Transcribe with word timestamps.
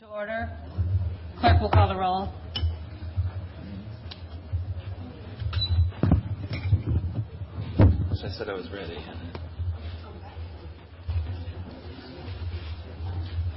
To 0.00 0.06
order. 0.06 0.48
Clerk 1.40 1.60
will 1.60 1.68
call 1.68 1.86
the 1.86 1.94
roll. 1.94 2.32
I 8.24 8.28
said 8.30 8.48
I 8.48 8.54
was 8.54 8.70
ready. 8.72 8.96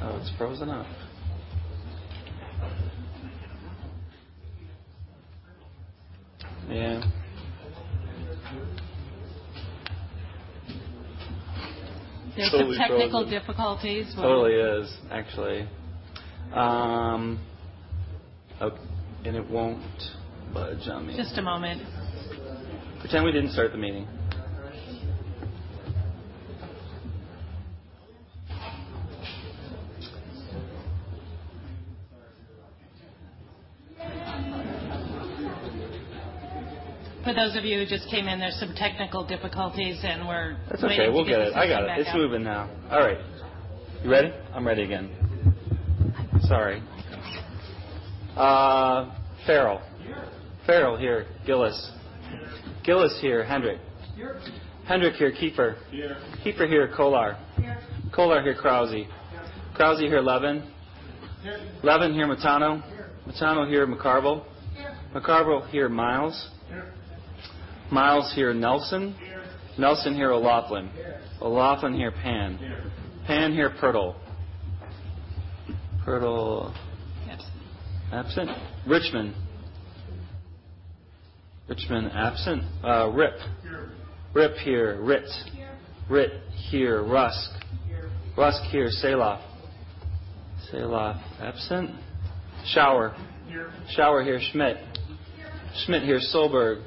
Oh, 0.01 0.17
it's 0.19 0.31
frozen 0.37 0.69
up. 0.69 0.85
Yeah. 6.67 7.01
There's 12.35 12.51
Totally 12.51 12.75
some 12.75 12.87
technical 12.89 13.21
frozen. 13.21 13.29
difficulties. 13.39 14.13
Totally 14.17 14.55
is, 14.55 14.93
actually. 15.09 15.69
Um, 16.53 17.39
oh, 18.61 18.77
and 19.25 19.35
it 19.35 19.49
won't 19.49 19.81
budge 20.53 20.87
on 20.87 21.07
me. 21.07 21.17
Just 21.17 21.37
a 21.39 21.41
moment. 21.41 21.81
Pretend 22.99 23.25
we 23.25 23.31
didn't 23.31 23.51
start 23.51 23.71
the 23.71 23.77
meeting. 23.77 24.07
For 37.23 37.33
those 37.33 37.55
of 37.55 37.63
you 37.63 37.79
who 37.79 37.85
just 37.85 38.09
came 38.11 38.27
in, 38.27 38.39
there's 38.39 38.59
some 38.59 38.75
technical 38.75 39.25
difficulties, 39.25 40.01
and 40.03 40.27
we're 40.27 40.57
That's 40.69 40.83
okay. 40.83 41.09
We'll 41.09 41.25
get 41.25 41.37
the 41.37 41.47
it. 41.47 41.55
I 41.55 41.67
got 41.67 41.83
it. 41.83 42.01
It's 42.01 42.09
up. 42.09 42.17
moving 42.17 42.43
now. 42.43 42.69
All 42.91 42.99
right. 42.99 43.17
You 44.03 44.11
ready? 44.11 44.31
I'm 44.53 44.67
ready 44.67 44.83
again. 44.83 45.22
Sorry. 46.47 46.83
Uh, 48.35 49.15
Ferrell. 49.45 49.81
Ferrell 50.65 50.97
here. 50.97 51.25
Gillis. 51.45 51.91
Gillis 52.83 53.17
here. 53.21 53.45
Hendrick. 53.45 53.79
Here. 54.15 54.39
Hendrick 54.85 55.15
here. 55.15 55.31
Kiefer. 55.31 55.77
Kiefer 56.43 56.67
here. 56.67 56.91
Kolar. 56.95 57.37
Kolar 58.13 58.41
here. 58.41 58.55
Krause. 58.55 58.91
Here. 58.91 59.07
Krause 59.73 59.99
here. 59.99 60.19
Levin. 60.19 60.69
Here. 61.43 61.59
Levin 61.81 62.13
here. 62.13 62.27
Matano. 62.27 62.83
Here. 62.89 63.09
Matano 63.25 63.69
here. 63.69 63.87
McCarville. 63.87 64.43
McCarville 65.15 65.69
here. 65.69 65.87
Miles. 65.87 66.49
Here. 66.67 66.93
Miles 67.89 68.33
here. 68.35 68.53
Nelson. 68.53 69.15
Nelson 69.77 70.13
here. 70.13 70.31
O'Laughlin. 70.31 70.89
O'Laughlin 71.41 71.93
here. 71.93 72.11
Pan. 72.11 72.59
Pan 73.25 73.53
here. 73.53 73.69
Pertl. 73.81 74.15
Pertl. 76.05 76.73
Yes. 77.25 77.41
Absent. 78.11 78.49
Richmond. 78.87 79.33
Richmond 81.69 82.11
absent. 82.13 82.63
Uh, 82.83 83.09
Rip. 83.09 83.33
Rip 84.33 84.55
here. 84.57 85.01
Rit. 85.01 85.29
Rit 86.09 86.31
here. 86.69 87.03
Rusk. 87.03 87.51
Rusk 88.37 88.63
here. 88.71 88.89
Selah. 88.89 89.41
Selah 90.69 91.23
absent. 91.39 91.91
Shower. 92.65 93.15
Shower 93.95 94.23
here. 94.23 94.39
Schmidt. 94.51 94.77
Schmidt 95.85 96.03
here. 96.03 96.19
Solberg. 96.33 96.83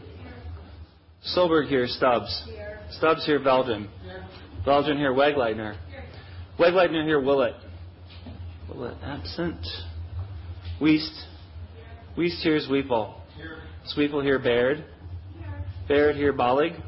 Solberg 1.34 1.68
here. 1.68 1.86
Stubbs. 1.86 2.46
Stubbs 2.90 3.24
here. 3.24 3.42
Belgian. 3.42 3.88
Belgian 4.64 4.98
here. 4.98 5.12
Wegleitner. 5.12 5.76
Wegleitner 6.58 7.04
here. 7.04 7.20
Willett. 7.20 7.54
Willett 8.68 8.96
absent. 9.02 9.64
Weist. 10.80 11.24
Weist 12.16 12.42
here 12.42 12.56
is 12.56 12.66
Weeple. 12.68 13.14
Sweeple 13.96 14.22
here, 14.22 14.38
Baird. 14.38 14.84
Baird 15.88 16.16
here, 16.16 16.32
Bollig. 16.32 16.80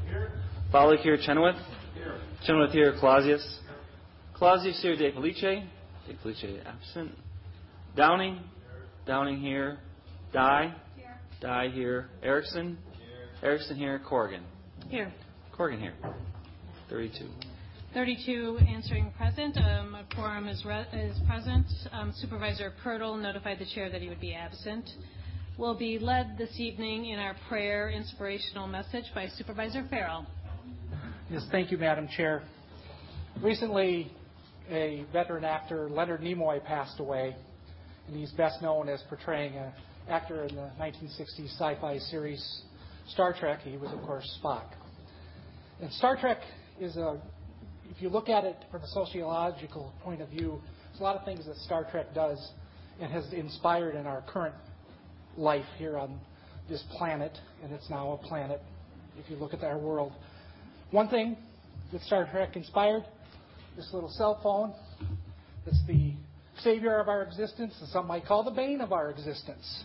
Bollig 0.72 1.00
here, 1.00 1.16
Chenoweth. 1.16 1.56
Chenoweth 2.44 2.72
here, 2.72 2.94
Clausius. 2.98 3.60
Clausius 4.34 4.80
here, 4.82 4.96
De 4.96 5.12
Felice. 5.12 5.40
De 5.40 6.16
Felice 6.22 6.60
absent. 6.66 7.12
Downing. 7.96 8.40
Downing 9.06 9.40
here. 9.40 9.78
Dye. 10.32 10.74
Dye 11.40 11.68
here. 11.68 12.08
Erickson. 12.22 12.78
Erickson 13.42 13.76
here, 13.76 14.00
Corrigan. 14.00 14.42
Here. 14.88 15.12
Corrigan 15.56 15.80
here. 15.80 15.94
32. 16.90 17.26
32 17.98 18.60
answering 18.68 19.10
present. 19.18 19.56
Um, 19.56 19.96
A 19.96 20.04
quorum 20.14 20.46
is 20.46 20.62
present. 20.62 21.66
Um, 21.90 22.12
Supervisor 22.14 22.72
Pertl 22.84 23.20
notified 23.20 23.58
the 23.58 23.66
chair 23.74 23.90
that 23.90 24.00
he 24.00 24.08
would 24.08 24.20
be 24.20 24.34
absent. 24.34 24.88
We'll 25.58 25.76
be 25.76 25.98
led 25.98 26.38
this 26.38 26.60
evening 26.60 27.06
in 27.06 27.18
our 27.18 27.34
prayer 27.48 27.90
inspirational 27.90 28.68
message 28.68 29.06
by 29.16 29.26
Supervisor 29.26 29.84
Ferrell. 29.90 30.24
Yes, 31.28 31.44
thank 31.50 31.72
you, 31.72 31.76
Madam 31.76 32.06
Chair. 32.16 32.44
Recently, 33.42 34.12
a 34.70 35.04
veteran 35.12 35.44
actor, 35.44 35.90
Leonard 35.90 36.20
Nimoy, 36.20 36.64
passed 36.64 37.00
away, 37.00 37.34
and 38.06 38.16
he's 38.16 38.30
best 38.30 38.62
known 38.62 38.88
as 38.88 39.02
portraying 39.08 39.56
an 39.56 39.72
actor 40.08 40.44
in 40.44 40.54
the 40.54 40.70
1960s 40.80 41.52
sci-fi 41.56 41.98
series 41.98 42.62
Star 43.08 43.34
Trek. 43.36 43.58
He 43.64 43.76
was, 43.76 43.90
of 43.90 44.00
course, 44.02 44.38
Spock. 44.40 44.66
And 45.82 45.92
Star 45.94 46.16
Trek 46.16 46.38
is 46.80 46.96
a, 46.96 47.20
if 47.98 48.02
you 48.02 48.10
look 48.10 48.28
at 48.28 48.44
it 48.44 48.54
from 48.70 48.80
a 48.80 48.86
sociological 48.86 49.92
point 50.04 50.22
of 50.22 50.28
view, 50.28 50.60
there's 50.86 51.00
a 51.00 51.02
lot 51.02 51.16
of 51.16 51.24
things 51.24 51.44
that 51.46 51.56
Star 51.56 51.84
Trek 51.90 52.14
does 52.14 52.38
and 53.00 53.10
has 53.10 53.32
inspired 53.32 53.96
in 53.96 54.06
our 54.06 54.22
current 54.22 54.54
life 55.36 55.64
here 55.78 55.98
on 55.98 56.20
this 56.68 56.80
planet, 56.96 57.36
and 57.60 57.72
it's 57.72 57.90
now 57.90 58.12
a 58.12 58.28
planet 58.28 58.62
if 59.18 59.28
you 59.28 59.34
look 59.34 59.52
at 59.52 59.64
our 59.64 59.78
world. 59.78 60.12
One 60.92 61.08
thing 61.08 61.36
that 61.90 62.00
Star 62.02 62.28
Trek 62.30 62.54
inspired, 62.54 63.04
this 63.74 63.90
little 63.92 64.10
cell 64.10 64.38
phone, 64.44 64.74
that's 65.64 65.82
the 65.88 66.12
savior 66.62 67.00
of 67.00 67.08
our 67.08 67.22
existence, 67.22 67.74
and 67.80 67.88
some 67.88 68.06
might 68.06 68.24
call 68.26 68.44
the 68.44 68.52
bane 68.52 68.80
of 68.80 68.92
our 68.92 69.10
existence. 69.10 69.82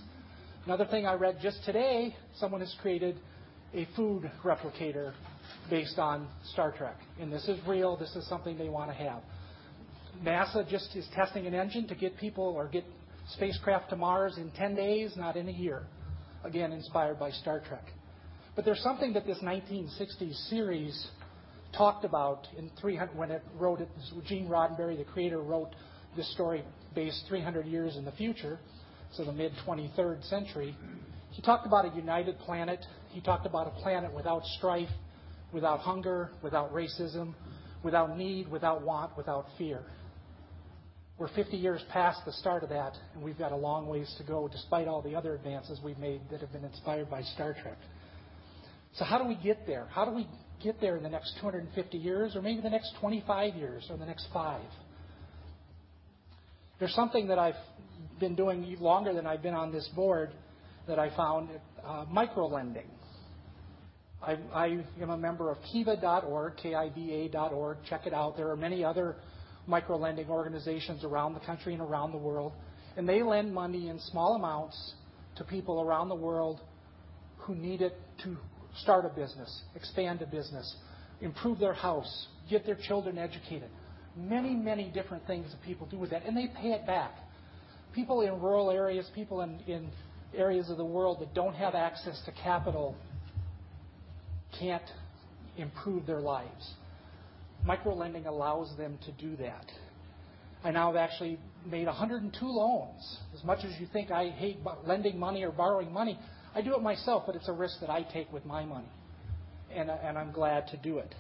Another 0.66 0.86
thing 0.86 1.08
I 1.08 1.16
read 1.16 1.40
just 1.42 1.66
today, 1.66 2.16
someone 2.36 2.62
has 2.62 2.76
created 2.80 3.18
a 3.74 3.88
food 3.96 4.30
replicator 4.44 5.14
based 5.70 5.98
on 5.98 6.28
Star 6.52 6.72
Trek. 6.72 6.98
And 7.20 7.32
this 7.32 7.48
is 7.48 7.60
real, 7.68 7.98
this 7.98 8.16
is 8.16 8.28
something 8.28 8.58
they 8.58 8.70
want 8.70 8.90
to 8.90 8.96
have. 8.96 9.22
NASA 10.24 10.68
just 10.68 10.96
is 10.96 11.08
testing 11.16 11.48
an 11.48 11.54
engine 11.54 11.88
to 11.88 11.96
get 11.96 12.18
people 12.18 12.44
or 12.44 12.68
get 12.68 12.84
spacecraft 13.30 13.90
to 13.90 13.96
Mars 13.96 14.38
in 14.38 14.52
10 14.52 14.76
days, 14.76 15.14
not 15.16 15.36
in 15.36 15.48
a 15.50 15.52
year. 15.52 15.84
Again, 16.44 16.72
inspired 16.72 17.20
by 17.20 17.32
Star 17.32 17.62
Trek. 17.68 17.86
But 18.56 18.66
there's 18.66 18.82
something 18.82 19.14
that 19.14 19.26
this 19.26 19.40
1960s 19.40 20.50
series 20.50 21.08
talked 21.76 22.06
about 22.06 22.48
in 22.58 22.70
300 22.80 23.18
when 23.18 23.32
it 23.32 23.42
wrote 23.58 23.82
it. 23.82 23.90
Gene 24.26 24.48
Roddenberry, 24.48 24.98
the 24.98 25.06
creator, 25.06 25.40
wrote 25.40 25.70
this 26.16 26.32
story 26.34 26.64
based 26.94 27.24
300 27.28 27.66
years 27.66 27.96
in 27.96 28.06
the 28.06 28.12
future, 28.12 28.60
so 29.14 29.24
the 29.26 29.32
mid 29.32 29.54
23rd 29.66 30.24
century. 30.30 30.76
He 31.32 31.42
talked 31.42 31.66
about 31.66 31.92
a 31.92 31.96
united 31.96 32.38
planet. 32.40 32.86
He 33.10 33.22
talked 33.22 33.48
about 33.48 33.68
a 33.68 33.82
planet 33.82 34.14
without 34.14 34.44
strife, 34.58 34.90
without 35.54 35.80
hunger, 35.80 36.32
without 36.42 36.74
racism, 36.74 37.34
without 37.84 38.18
need, 38.18 38.50
without 38.50 38.82
want, 38.82 39.16
without 39.16 39.46
fear. 39.58 39.82
We're 41.18 41.30
50 41.30 41.58
years 41.58 41.82
past 41.92 42.22
the 42.26 42.34
start 42.34 42.64
of 42.64 42.70
that, 42.70 42.94
and 43.14 43.24
we've 43.24 43.38
got 43.38 43.52
a 43.52 43.56
long 43.56 43.88
ways 43.88 44.14
to 44.18 44.24
go 44.24 44.48
despite 44.48 44.88
all 44.88 45.02
the 45.02 45.16
other 45.16 45.36
advances 45.36 45.80
we've 45.84 46.00
made 46.00 46.22
that 46.32 46.42
have 46.42 46.52
been 46.52 46.66
inspired 46.66 47.10
by 47.10 47.22
Star 47.22 47.54
Trek. 47.54 47.78
So, 48.96 49.06
how 49.06 49.20
do 49.20 49.28
we 49.28 49.36
get 49.36 49.68
there? 49.68 49.88
How 49.92 50.06
do 50.06 50.12
we 50.12 50.28
get 50.64 50.82
there 50.82 50.98
in 50.98 51.04
the 51.04 51.10
next 51.10 51.36
250 51.40 51.98
years, 51.98 52.36
or 52.36 52.42
maybe 52.42 52.62
the 52.62 52.70
next 52.70 52.94
25 53.00 53.56
years, 53.56 53.86
or 53.90 53.98
the 53.98 54.06
next 54.06 54.28
five? 54.34 54.66
There's 56.80 56.94
something 56.96 57.28
that 57.28 57.38
I've 57.38 57.56
been 58.20 58.36
doing 58.36 58.76
longer 58.80 59.14
than 59.14 59.28
I've 59.28 59.44
been 59.44 59.54
on 59.54 59.72
this 59.72 59.88
board 59.96 60.32
that 60.88 61.00
I 61.00 61.16
found 61.16 61.50
uh, 61.86 62.06
microlending. 62.06 62.88
I, 64.26 64.38
I 64.54 64.68
am 65.02 65.10
a 65.10 65.18
member 65.18 65.52
of 65.52 65.58
kiva.org, 65.72 66.56
K-I-V-A.org. 66.58 67.78
Check 67.90 68.08
it 68.08 68.14
out. 68.14 68.38
There 68.38 68.50
are 68.50 68.56
many 68.56 68.84
other 68.84 69.18
microlending 69.68 70.30
organizations 70.30 71.04
around 71.04 71.34
the 71.34 71.42
country 71.42 71.74
and 71.74 71.82
around 71.82 72.12
the 72.12 72.18
world, 72.18 72.54
and 72.96 73.08
they 73.08 73.22
lend 73.22 73.54
money 73.54 73.90
in 73.90 74.00
small 74.00 74.36
amounts 74.36 74.94
to 75.36 75.44
people 75.44 75.82
around 75.82 76.10
the 76.10 76.16
world 76.16 76.60
who 77.38 77.56
need 77.56 77.82
it 77.82 77.96
to 78.24 78.38
start 78.82 79.06
a 79.06 79.10
business, 79.10 79.64
expand 79.76 80.22
a 80.22 80.26
business, 80.26 80.76
improve 81.22 81.60
their 81.60 81.74
house, 81.74 82.28
get 82.50 82.66
their 82.66 82.78
children 82.88 83.18
educated. 83.18 83.70
Many, 84.16 84.56
many 84.56 84.90
different 84.90 85.26
things 85.28 85.52
that 85.52 85.62
people 85.64 85.88
do 85.88 85.98
with 85.98 86.12
that, 86.12 86.26
and 86.26 86.38
they 86.38 86.48
pay 86.48 86.70
it 86.70 86.86
back. 86.86 87.12
People 87.94 88.22
in 88.22 88.40
rural 88.40 88.72
areas, 88.72 89.10
people 89.14 89.42
in, 89.42 89.60
in 89.68 89.90
areas 90.36 90.70
of 90.70 90.78
the 90.78 90.86
world 90.86 91.20
that 91.20 91.34
don't 91.34 91.56
have 91.56 91.76
access 91.76 92.22
to 92.26 92.32
capital 92.32 92.96
can't 94.60 94.84
improve 95.58 96.06
their 96.06 96.22
lives. 96.22 96.74
Microlending 97.68 98.26
allows 98.26 98.76
them 98.78 98.98
to 99.06 99.12
do 99.14 99.36
that. 99.38 99.66
I 100.64 100.72
now 100.72 100.88
have 100.88 100.96
actually 100.96 101.40
made 101.66 101.88
102 101.88 102.46
loans. 102.46 103.18
As 103.34 103.44
much 103.44 103.66
as 103.66 103.80
you 103.80 103.88
think 103.92 104.12
I 104.12 104.30
hate 104.30 104.58
lending 104.86 105.20
money 105.20 105.44
or 105.44 105.52
borrowing 105.52 105.92
money, 105.92 106.18
I 106.56 106.62
do 106.62 106.76
it 106.76 106.82
myself, 106.82 107.24
but 107.26 107.36
it's 107.36 107.50
a 107.50 107.54
risk 107.54 107.80
that 107.82 107.90
I 107.90 108.04
take 108.04 108.32
with 108.32 108.46
my 108.46 108.64
money, 108.64 108.90
and, 109.74 109.90
uh, 109.90 109.98
and 110.04 110.18
I'm 110.18 110.32
glad 110.32 110.68
to 110.68 110.78
do 110.78 111.00
it. 111.00 111.14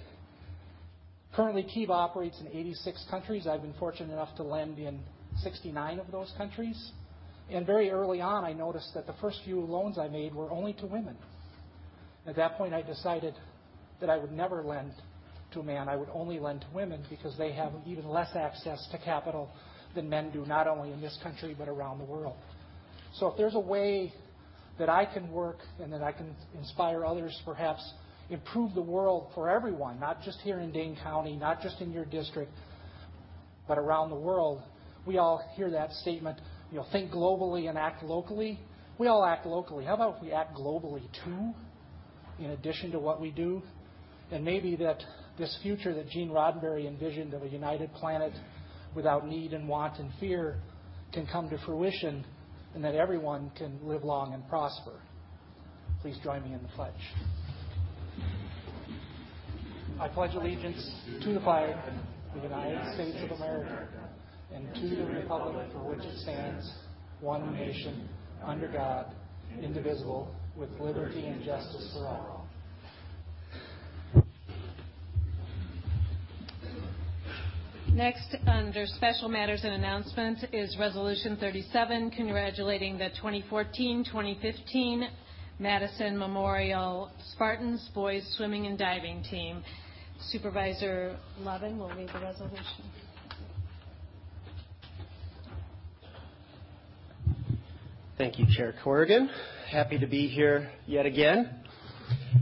Currently, 1.36 1.64
Kiva 1.64 1.92
operates 1.92 2.40
in 2.40 2.48
86 2.48 3.06
countries. 3.10 3.48
I've 3.48 3.64
been 3.64 3.74
fortunate 3.80 4.14
enough 4.14 4.36
to 4.36 4.44
lend 4.44 4.78
in 4.78 5.00
69 5.42 6.00
of 6.00 6.12
those 6.12 6.32
countries. 6.38 6.92
And 7.50 7.66
very 7.66 7.90
early 7.90 8.22
on, 8.22 8.46
I 8.46 8.54
noticed 8.54 8.94
that 8.94 9.08
the 9.08 9.16
first 9.20 9.40
few 9.44 9.60
loans 9.62 9.98
I 9.98 10.08
made 10.08 10.36
were 10.36 10.52
only 10.52 10.74
to 10.74 10.86
women. 10.86 11.18
At 12.26 12.36
that 12.38 12.58
point, 12.58 12.74
I 12.74 12.82
decided 12.82 13.34
that 14.00 14.10
I 14.10 14.18
would 14.18 14.32
never 14.32 14.64
lend 14.64 14.94
to 15.54 15.60
a 15.60 15.64
man. 15.64 15.90
I 15.90 15.96
would 15.96 16.10
only 16.14 16.40
lend 16.40 16.62
to 16.62 16.68
women 16.74 17.04
because 17.10 17.38
they 17.38 17.52
have 17.54 17.72
even 17.86 18.08
less 18.08 18.36
access 18.36 18.88
to 18.92 18.98
capital 18.98 19.50
than 19.96 20.10
men 20.10 20.32
do, 20.32 20.46
not 20.46 20.68
only 20.68 20.92
in 20.92 21.02
this 21.02 21.18
country 21.22 21.56
but 21.58 21.68
around 21.68 22.00
the 22.00 22.06
world. 22.06 22.36
So 23.16 23.28
if 23.28 23.38
there's 23.38 23.56
a 23.56 23.60
way 23.60 24.12
that 24.80 24.90
I 24.90 25.06
can 25.06 25.32
work 25.32 25.60
and 25.82 25.94
that 25.94 26.02
I 26.02 26.12
can 26.12 26.36
inspire 26.58 27.06
others, 27.06 27.40
perhaps 27.46 27.88
improve 28.30 28.74
the 28.74 28.82
world 28.82 29.28
for 29.36 29.50
everyone, 29.50 30.00
not 30.00 30.24
just 30.24 30.40
here 30.42 30.60
in 30.60 30.72
Dane 30.72 30.98
County, 31.04 31.36
not 31.36 31.62
just 31.62 31.80
in 31.82 31.92
your 31.92 32.06
district, 32.06 32.52
but 33.68 33.78
around 33.78 34.10
the 34.10 34.16
world. 34.16 34.62
We 35.06 35.18
all 35.18 35.44
hear 35.56 35.70
that 35.72 35.92
statement, 35.92 36.40
you 36.72 36.78
know, 36.78 36.86
think 36.92 37.12
globally 37.12 37.70
and 37.70 37.78
act 37.78 38.04
locally. 38.04 38.60
We 38.98 39.08
all 39.08 39.24
act 39.24 39.46
locally. 39.46 39.86
How 39.86 39.94
about 39.94 40.16
if 40.18 40.22
we 40.24 40.32
act 40.32 40.56
globally 40.56 41.04
too, 41.24 41.54
in 42.40 42.52
addition 42.52 42.92
to 42.92 43.00
what 43.00 43.22
we 43.22 43.32
do? 43.32 43.62
And 44.32 44.44
maybe 44.44 44.76
that 44.78 45.02
this 45.38 45.58
future 45.62 45.94
that 45.94 46.10
Gene 46.10 46.30
Roddenberry 46.30 46.88
envisioned 46.88 47.34
of 47.34 47.44
a 47.44 47.48
united 47.48 47.94
planet 47.94 48.34
without 48.96 49.28
need 49.28 49.54
and 49.54 49.68
want 49.68 50.00
and 50.00 50.12
fear 50.20 50.58
can 51.12 51.28
come 51.28 51.50
to 51.50 51.58
fruition 51.66 52.26
and 52.76 52.84
that 52.84 52.96
everyone 52.96 53.52
can 53.56 53.80
live 53.84 54.04
long 54.04 54.34
and 54.34 54.48
prosper. 54.48 55.00
Please 56.02 56.18
join 56.24 56.44
me 56.44 56.54
in 56.54 56.62
the 56.62 56.70
pledge. 56.70 56.94
I 60.00 60.08
pledge 60.08 60.34
allegiance 60.34 60.92
to 61.24 61.34
the 61.34 61.40
flag 61.42 61.76
of 62.36 62.42
the 62.42 62.48
United 62.48 62.94
States 62.96 63.18
of 63.24 63.38
America 63.38 63.88
and 64.54 64.74
to 64.76 64.96
the 64.96 65.06
republic 65.06 65.68
for 65.72 65.80
which 65.80 66.00
it 66.00 66.18
stands, 66.20 66.70
one 67.22 67.54
nation, 67.54 68.10
under 68.44 68.68
God, 68.68 69.14
indivisible, 69.62 70.36
with 70.56 70.70
liberty 70.80 71.26
and 71.26 71.44
justice 71.44 71.92
for 71.94 72.06
all. 72.06 72.48
Next, 77.94 78.36
under 78.48 78.88
special 78.88 79.30
matters 79.30 79.64
and 79.64 79.74
announcements, 79.74 80.44
is 80.52 80.76
Resolution 80.80 81.38
37, 81.38 82.10
congratulating 82.12 82.98
the 82.98 83.10
2014-2015 83.22 85.08
Madison 85.60 86.18
Memorial 86.18 87.12
Spartans 87.34 87.88
boys 87.94 88.24
swimming 88.36 88.66
and 88.66 88.80
diving 88.80 89.22
team. 89.24 89.64
Supervisor 90.30 91.16
Levin 91.42 91.78
will 91.78 91.90
read 91.90 92.10
the 92.12 92.20
resolution. 92.20 92.84
Thank 98.18 98.40
you, 98.40 98.46
Chair 98.56 98.74
Corrigan. 98.84 99.30
Happy 99.74 99.98
to 99.98 100.06
be 100.06 100.28
here 100.28 100.70
yet 100.86 101.08
again. 101.08 101.50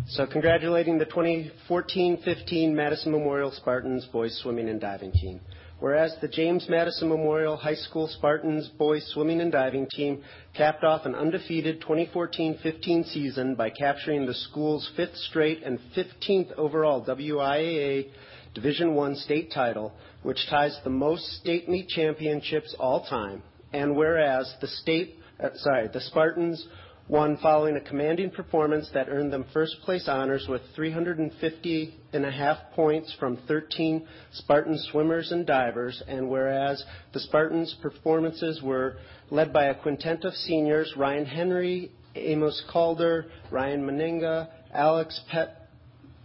So, 0.09 0.27
congratulating 0.27 0.97
the 0.97 1.05
2014-15 1.05 2.73
Madison 2.73 3.13
Memorial 3.13 3.51
Spartans 3.51 4.05
boys 4.11 4.37
swimming 4.43 4.67
and 4.67 4.81
diving 4.81 5.13
team. 5.13 5.39
Whereas 5.79 6.13
the 6.19 6.27
James 6.27 6.67
Madison 6.67 7.07
Memorial 7.07 7.55
High 7.55 7.75
School 7.75 8.09
Spartans 8.09 8.67
boys 8.77 9.09
swimming 9.13 9.39
and 9.39 9.49
diving 9.49 9.87
team 9.87 10.23
capped 10.57 10.83
off 10.83 11.05
an 11.05 11.15
undefeated 11.15 11.81
2014-15 11.81 13.09
season 13.13 13.55
by 13.55 13.69
capturing 13.69 14.25
the 14.25 14.33
school's 14.33 14.91
fifth 14.97 15.15
straight 15.15 15.63
and 15.63 15.79
15th 15.95 16.51
overall 16.57 17.05
WIAA 17.05 18.09
Division 18.53 18.99
I 18.99 19.13
state 19.13 19.53
title, 19.53 19.93
which 20.23 20.47
ties 20.49 20.77
the 20.83 20.89
most 20.89 21.25
state 21.39 21.69
meet 21.69 21.87
championships 21.87 22.75
all 22.77 23.05
time. 23.05 23.41
And 23.71 23.95
whereas 23.95 24.53
the 24.59 24.67
state, 24.67 25.15
uh, 25.41 25.51
sorry, 25.55 25.87
the 25.87 26.01
Spartans 26.01 26.67
won 27.11 27.35
following 27.41 27.75
a 27.75 27.81
commanding 27.81 28.31
performance 28.31 28.89
that 28.93 29.09
earned 29.09 29.33
them 29.33 29.45
first 29.51 29.75
place 29.81 30.07
honors 30.07 30.47
with 30.47 30.61
350 30.75 31.93
and 32.13 32.25
a 32.25 32.31
half 32.31 32.57
points 32.73 33.13
from 33.19 33.37
13 33.49 34.07
Spartan 34.31 34.79
swimmers 34.89 35.29
and 35.33 35.45
divers, 35.45 36.01
and 36.07 36.29
whereas 36.29 36.81
the 37.11 37.19
Spartans' 37.19 37.75
performances 37.81 38.61
were 38.63 38.95
led 39.29 39.51
by 39.51 39.65
a 39.65 39.75
quintet 39.75 40.23
of 40.23 40.33
seniors, 40.33 40.93
Ryan 40.95 41.25
Henry, 41.25 41.91
Amos 42.15 42.63
Calder, 42.71 43.25
Ryan 43.51 43.85
Meninga, 43.85 44.47
Alex 44.73 45.19
Pet, 45.29 45.67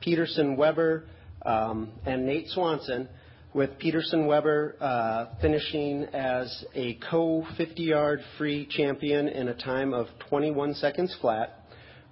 Peterson 0.00 0.56
Weber, 0.56 1.02
um, 1.44 1.90
and 2.06 2.24
Nate 2.24 2.46
Swanson, 2.50 3.08
with 3.56 3.78
Peterson 3.78 4.26
Weber 4.26 4.76
uh, 4.82 5.34
finishing 5.40 6.04
as 6.12 6.62
a 6.74 6.98
co 7.10 7.42
50 7.56 7.82
yard 7.84 8.20
free 8.36 8.66
champion 8.66 9.28
in 9.28 9.48
a 9.48 9.54
time 9.54 9.94
of 9.94 10.08
21 10.28 10.74
seconds 10.74 11.16
flat, 11.22 11.64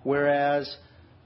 whereas 0.05 0.75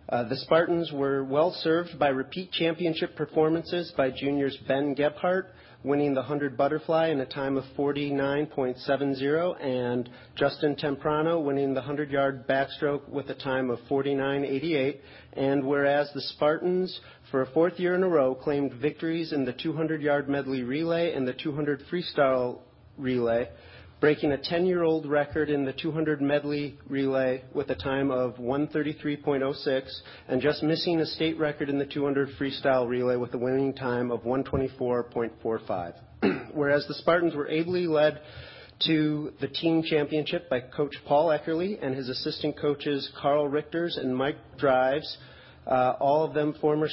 uh, 0.08 0.24
the 0.24 0.34
Spartans 0.38 0.90
were 0.92 1.22
well 1.22 1.52
served 1.60 2.00
by 2.00 2.08
repeat 2.08 2.50
championship 2.50 3.14
performances 3.14 3.92
by 3.96 4.10
juniors 4.10 4.58
Ben 4.66 4.92
Gebhardt, 4.92 5.52
winning 5.84 6.12
the 6.14 6.20
100 6.20 6.56
butterfly 6.56 7.08
in 7.08 7.20
a 7.20 7.26
time 7.26 7.56
of 7.56 7.64
49.70, 7.76 9.64
and 9.64 10.10
Justin 10.34 10.74
Temprano 10.76 11.38
winning 11.40 11.68
the 11.68 11.80
100 11.80 12.10
yard 12.10 12.48
backstroke 12.48 13.08
with 13.08 13.30
a 13.30 13.34
time 13.34 13.70
of 13.70 13.78
49.88. 13.90 14.98
And 15.34 15.64
whereas 15.64 16.10
the 16.14 16.20
Spartans, 16.20 17.00
for 17.30 17.42
a 17.42 17.50
fourth 17.52 17.78
year 17.78 17.94
in 17.94 18.02
a 18.02 18.08
row, 18.08 18.34
claimed 18.34 18.72
victories 18.74 19.32
in 19.32 19.44
the 19.44 19.52
200 19.52 20.02
yard 20.02 20.28
medley 20.28 20.62
relay 20.62 21.12
and 21.14 21.28
the 21.28 21.32
200 21.32 21.82
freestyle 21.90 22.58
relay, 22.96 23.48
breaking 24.00 24.30
a 24.30 24.36
10-year-old 24.36 25.06
record 25.06 25.50
in 25.50 25.64
the 25.64 25.72
200 25.72 26.22
medley 26.22 26.78
relay 26.88 27.42
with 27.52 27.68
a 27.70 27.74
time 27.74 28.12
of 28.12 28.36
133.06 28.36 30.00
and 30.28 30.40
just 30.40 30.62
missing 30.62 31.00
a 31.00 31.06
state 31.06 31.36
record 31.36 31.68
in 31.68 31.78
the 31.78 31.86
200 31.86 32.28
freestyle 32.38 32.88
relay 32.88 33.16
with 33.16 33.34
a 33.34 33.38
winning 33.38 33.74
time 33.74 34.12
of 34.12 34.20
124.45. 34.22 35.94
Whereas 36.54 36.86
the 36.86 36.94
Spartans 36.94 37.34
were 37.34 37.48
ably 37.48 37.88
led 37.88 38.20
to 38.86 39.32
the 39.40 39.48
team 39.48 39.82
championship 39.82 40.48
by 40.48 40.60
Coach 40.60 40.94
Paul 41.04 41.28
Eckerly 41.28 41.78
and 41.82 41.92
his 41.92 42.08
assistant 42.08 42.56
coaches 42.56 43.10
Carl 43.20 43.48
Richters 43.48 43.98
and 43.98 44.16
Mike 44.16 44.36
Drives, 44.58 45.18
uh, 45.66 45.94
all 45.98 46.24
of 46.24 46.34
them 46.34 46.54
former 46.60 46.88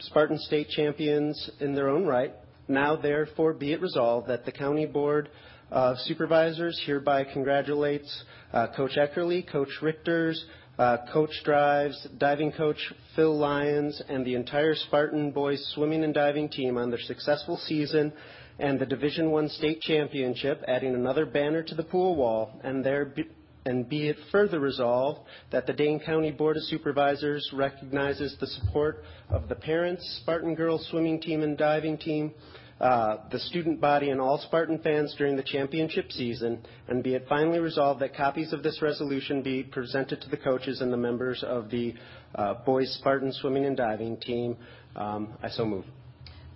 Spartan 0.00 0.38
state 0.38 0.68
champions 0.68 1.50
in 1.58 1.74
their 1.74 1.88
own 1.88 2.06
right. 2.06 2.32
Now, 2.68 2.94
therefore, 2.94 3.54
be 3.54 3.72
it 3.72 3.80
resolved 3.80 4.28
that 4.28 4.44
the 4.44 4.52
county 4.52 4.86
board 4.86 5.30
uh, 5.70 5.94
supervisors 6.04 6.80
hereby 6.86 7.24
congratulates 7.24 8.24
uh, 8.52 8.68
Coach 8.76 8.92
Eckerly, 8.96 9.50
Coach 9.50 9.68
Richters, 9.82 10.40
uh, 10.78 10.98
Coach 11.12 11.30
Drives, 11.44 12.06
diving 12.18 12.52
coach 12.52 12.78
Phil 13.16 13.36
Lyons, 13.36 14.00
and 14.08 14.24
the 14.24 14.34
entire 14.34 14.74
Spartan 14.74 15.32
boys 15.32 15.72
swimming 15.74 16.04
and 16.04 16.14
diving 16.14 16.48
team 16.48 16.78
on 16.78 16.90
their 16.90 17.00
successful 17.00 17.56
season 17.56 18.12
and 18.58 18.78
the 18.78 18.86
Division 18.86 19.30
One 19.30 19.48
state 19.48 19.80
championship, 19.80 20.62
adding 20.66 20.94
another 20.94 21.26
banner 21.26 21.62
to 21.62 21.74
the 21.74 21.82
pool 21.82 22.16
wall, 22.16 22.60
and 22.64 22.84
there 22.84 23.04
be, 23.06 23.24
and 23.64 23.88
be 23.88 24.08
it 24.08 24.16
further 24.32 24.58
resolved 24.58 25.20
that 25.52 25.66
the 25.66 25.72
Dane 25.72 26.00
County 26.00 26.30
Board 26.30 26.56
of 26.56 26.62
Supervisors 26.64 27.48
recognizes 27.52 28.36
the 28.40 28.46
support 28.46 29.04
of 29.30 29.48
the 29.48 29.54
parents, 29.54 30.20
Spartan 30.22 30.54
girls 30.54 30.86
swimming 30.90 31.20
team 31.20 31.42
and 31.42 31.56
diving 31.56 31.98
team, 31.98 32.32
the 32.78 33.38
student 33.38 33.80
body 33.80 34.10
and 34.10 34.20
all 34.20 34.38
Spartan 34.38 34.78
fans 34.78 35.14
during 35.18 35.36
the 35.36 35.42
championship 35.42 36.12
season, 36.12 36.64
and 36.88 37.02
be 37.02 37.14
it 37.14 37.26
finally 37.28 37.58
resolved 37.58 38.00
that 38.00 38.14
copies 38.14 38.52
of 38.52 38.62
this 38.62 38.80
resolution 38.82 39.42
be 39.42 39.62
presented 39.62 40.20
to 40.22 40.28
the 40.28 40.36
coaches 40.36 40.80
and 40.80 40.92
the 40.92 40.96
members 40.96 41.42
of 41.46 41.70
the 41.70 41.94
uh, 42.34 42.54
boys 42.64 42.92
Spartan 43.00 43.32
swimming 43.32 43.64
and 43.64 43.76
diving 43.76 44.16
team. 44.18 44.56
Um, 44.96 45.34
I 45.42 45.48
so 45.48 45.64
move. 45.64 45.84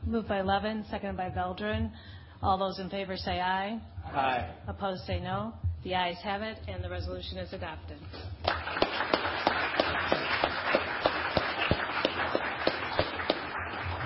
Moved 0.06 0.28
by 0.28 0.40
Levin, 0.42 0.84
seconded 0.90 1.16
by 1.16 1.30
Veldran. 1.30 1.92
All 2.42 2.58
those 2.58 2.80
in 2.80 2.90
favor 2.90 3.16
say 3.16 3.40
aye. 3.40 3.80
Aye. 4.04 4.50
Opposed 4.66 5.04
say 5.06 5.20
no. 5.20 5.54
The 5.84 5.94
ayes 5.94 6.16
have 6.22 6.42
it, 6.42 6.58
and 6.68 6.82
the 6.82 6.90
resolution 6.90 7.38
is 7.38 7.52
adopted. 7.52 7.98
And 8.44 8.54
uh, 13.78 13.98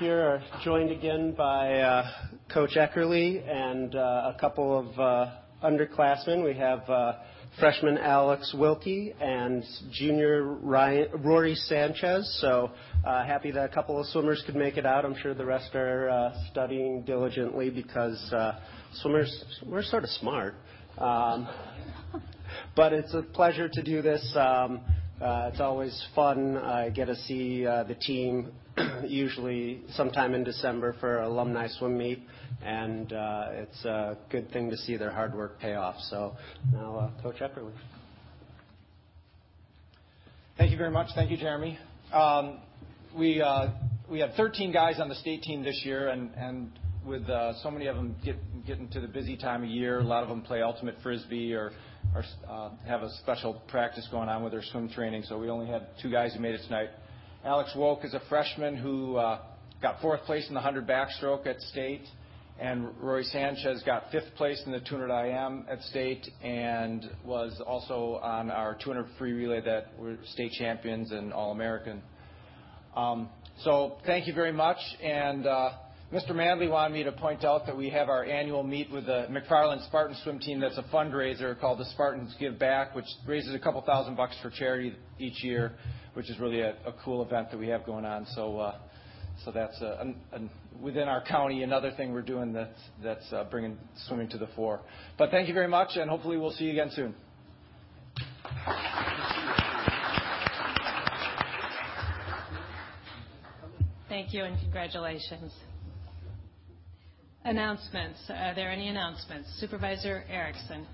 here 0.00 0.18
are 0.20 0.42
joined 0.64 0.90
again 0.90 1.34
by 1.38 1.78
uh, 1.78 2.10
Coach 2.52 2.72
Eckerly 2.76 3.48
and 3.48 3.94
uh, 3.94 4.32
a 4.34 4.36
couple 4.40 4.76
of 4.76 4.98
uh, 4.98 5.30
underclassmen. 5.62 6.42
We 6.42 6.54
have 6.54 6.80
uh, 6.90 7.12
freshman 7.60 7.96
Alex 7.96 8.52
Wilkie 8.58 9.14
and 9.20 9.62
junior 9.92 10.42
Rory 10.42 11.54
Sanchez. 11.54 12.38
So 12.40 12.72
uh, 13.06 13.24
happy 13.24 13.52
that 13.52 13.70
a 13.70 13.72
couple 13.72 14.00
of 14.00 14.06
swimmers 14.08 14.42
could 14.46 14.56
make 14.56 14.78
it 14.78 14.84
out. 14.84 15.04
I'm 15.04 15.14
sure 15.22 15.32
the 15.32 15.46
rest 15.46 15.76
are 15.76 16.10
uh, 16.10 16.32
studying 16.50 17.04
diligently 17.04 17.70
because 17.70 18.20
uh, 18.32 18.58
swimmers 18.94 19.44
we're 19.64 19.84
sort 19.84 20.02
of 20.02 20.10
smart. 20.10 20.56
Um, 20.98 21.48
but 22.74 22.92
it's 22.92 23.14
a 23.14 23.22
pleasure 23.22 23.68
to 23.68 23.82
do 23.84 24.02
this. 24.02 24.36
Uh, 25.20 25.48
it's 25.52 25.60
always 25.60 26.06
fun. 26.14 26.56
I 26.56 26.90
get 26.90 27.04
to 27.04 27.14
see 27.14 27.64
uh, 27.64 27.84
the 27.84 27.94
team 27.94 28.50
usually 29.06 29.82
sometime 29.92 30.34
in 30.34 30.42
December 30.42 30.96
for 30.98 31.20
alumni 31.20 31.68
swim 31.68 31.96
meet, 31.96 32.20
and 32.64 33.12
uh, 33.12 33.46
it's 33.52 33.84
a 33.84 34.18
good 34.30 34.50
thing 34.50 34.70
to 34.70 34.76
see 34.76 34.96
their 34.96 35.12
hard 35.12 35.32
work 35.34 35.60
pay 35.60 35.74
off. 35.74 35.94
So 36.10 36.36
now, 36.72 37.12
Coach 37.22 37.36
Epperly. 37.36 37.72
Thank 40.58 40.72
you 40.72 40.76
very 40.78 40.90
much. 40.90 41.08
Thank 41.14 41.30
you, 41.30 41.36
Jeremy. 41.36 41.78
Um, 42.12 42.58
we 43.16 43.36
had 43.38 44.34
13 44.36 44.72
guys 44.72 44.98
on 44.98 45.08
the 45.08 45.14
state 45.14 45.42
team 45.42 45.62
this 45.62 45.80
year, 45.84 46.08
and 46.08 46.72
with 47.06 47.26
so 47.62 47.70
many 47.70 47.86
of 47.86 47.94
them 47.94 48.16
getting 48.66 48.88
to 48.88 49.00
the 49.00 49.08
busy 49.08 49.36
time 49.36 49.62
of 49.62 49.68
year, 49.68 50.00
a 50.00 50.04
lot 50.04 50.24
of 50.24 50.28
them 50.28 50.42
play 50.42 50.60
ultimate 50.60 50.96
frisbee 51.04 51.54
or 51.54 51.70
have 52.86 53.02
a 53.02 53.10
special 53.22 53.54
practice 53.68 54.06
going 54.10 54.28
on 54.28 54.42
with 54.42 54.52
their 54.52 54.62
swim 54.62 54.88
training. 54.88 55.24
So 55.24 55.38
we 55.38 55.50
only 55.50 55.66
had 55.66 55.88
two 56.00 56.10
guys 56.10 56.32
who 56.34 56.40
made 56.40 56.54
it 56.54 56.60
tonight. 56.64 56.90
Alex 57.44 57.72
Woke 57.76 58.04
is 58.04 58.14
a 58.14 58.22
freshman 58.28 58.76
who 58.76 59.16
uh, 59.16 59.40
got 59.82 60.00
fourth 60.00 60.20
place 60.22 60.46
in 60.48 60.54
the 60.54 60.60
100 60.60 60.86
backstroke 60.86 61.46
at 61.46 61.60
state, 61.60 62.06
and 62.60 62.88
Roy 63.00 63.22
Sanchez 63.22 63.82
got 63.84 64.10
fifth 64.12 64.34
place 64.36 64.62
in 64.64 64.72
the 64.72 64.80
200 64.80 65.10
IM 65.26 65.66
at 65.68 65.82
state, 65.82 66.26
and 66.42 67.10
was 67.24 67.60
also 67.66 68.20
on 68.22 68.50
our 68.50 68.78
200 68.82 69.06
free 69.18 69.32
relay 69.32 69.60
that 69.62 69.98
were 69.98 70.16
state 70.32 70.52
champions 70.52 71.10
and 71.10 71.32
All 71.32 71.50
American. 71.50 72.00
Um, 72.96 73.28
so 73.64 73.96
thank 74.06 74.26
you 74.26 74.34
very 74.34 74.52
much, 74.52 74.78
and. 75.02 75.46
Mr. 76.14 76.32
Manley 76.32 76.68
wanted 76.68 76.94
me 76.94 77.02
to 77.02 77.10
point 77.10 77.44
out 77.44 77.66
that 77.66 77.76
we 77.76 77.90
have 77.90 78.08
our 78.08 78.24
annual 78.24 78.62
meet 78.62 78.88
with 78.88 79.06
the 79.06 79.26
McFarland 79.28 79.84
Spartan 79.88 80.16
swim 80.22 80.38
team 80.38 80.60
that's 80.60 80.78
a 80.78 80.84
fundraiser 80.84 81.58
called 81.58 81.80
the 81.80 81.84
Spartans 81.86 82.32
Give 82.38 82.56
Back, 82.56 82.94
which 82.94 83.04
raises 83.26 83.52
a 83.52 83.58
couple 83.58 83.80
thousand 83.80 84.14
bucks 84.14 84.36
for 84.40 84.48
charity 84.48 84.94
each 85.18 85.42
year, 85.42 85.72
which 86.12 86.30
is 86.30 86.38
really 86.38 86.60
a, 86.60 86.76
a 86.86 86.94
cool 87.04 87.20
event 87.24 87.50
that 87.50 87.58
we 87.58 87.66
have 87.66 87.84
going 87.84 88.04
on. 88.04 88.26
So, 88.26 88.60
uh, 88.60 88.78
so 89.44 89.50
that's 89.50 89.76
a, 89.82 89.86
uh, 89.86 90.04
a, 90.34 90.40
within 90.80 91.08
our 91.08 91.20
county 91.20 91.64
another 91.64 91.90
thing 91.96 92.12
we're 92.12 92.22
doing 92.22 92.52
that's, 92.52 92.78
that's 93.02 93.32
uh, 93.32 93.42
bringing 93.50 93.76
swimming 94.06 94.28
to 94.28 94.38
the 94.38 94.46
fore. 94.54 94.82
But 95.18 95.32
thank 95.32 95.48
you 95.48 95.54
very 95.54 95.66
much, 95.66 95.96
and 95.96 96.08
hopefully 96.08 96.36
we'll 96.36 96.52
see 96.52 96.66
you 96.66 96.70
again 96.70 96.92
soon. 96.94 97.12
Thank 104.08 104.32
you 104.32 104.44
and 104.44 104.56
congratulations. 104.60 105.50
Announcements. 107.46 108.18
Are 108.30 108.54
there 108.54 108.70
any 108.70 108.88
announcements? 108.88 109.50
Supervisor 109.60 110.24
Erickson. 110.30 110.86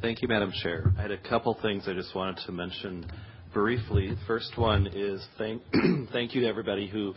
Thank 0.00 0.22
you, 0.22 0.28
Madam 0.28 0.50
Chair. 0.62 0.90
I 0.98 1.02
had 1.02 1.10
a 1.10 1.18
couple 1.18 1.58
things 1.60 1.84
I 1.86 1.92
just 1.92 2.14
wanted 2.14 2.38
to 2.46 2.52
mention 2.52 3.04
briefly. 3.52 4.16
First 4.26 4.56
one 4.56 4.86
is 4.86 5.22
thank, 5.36 5.60
thank 6.12 6.34
you 6.34 6.40
to 6.40 6.46
everybody 6.46 6.88
who 6.88 7.12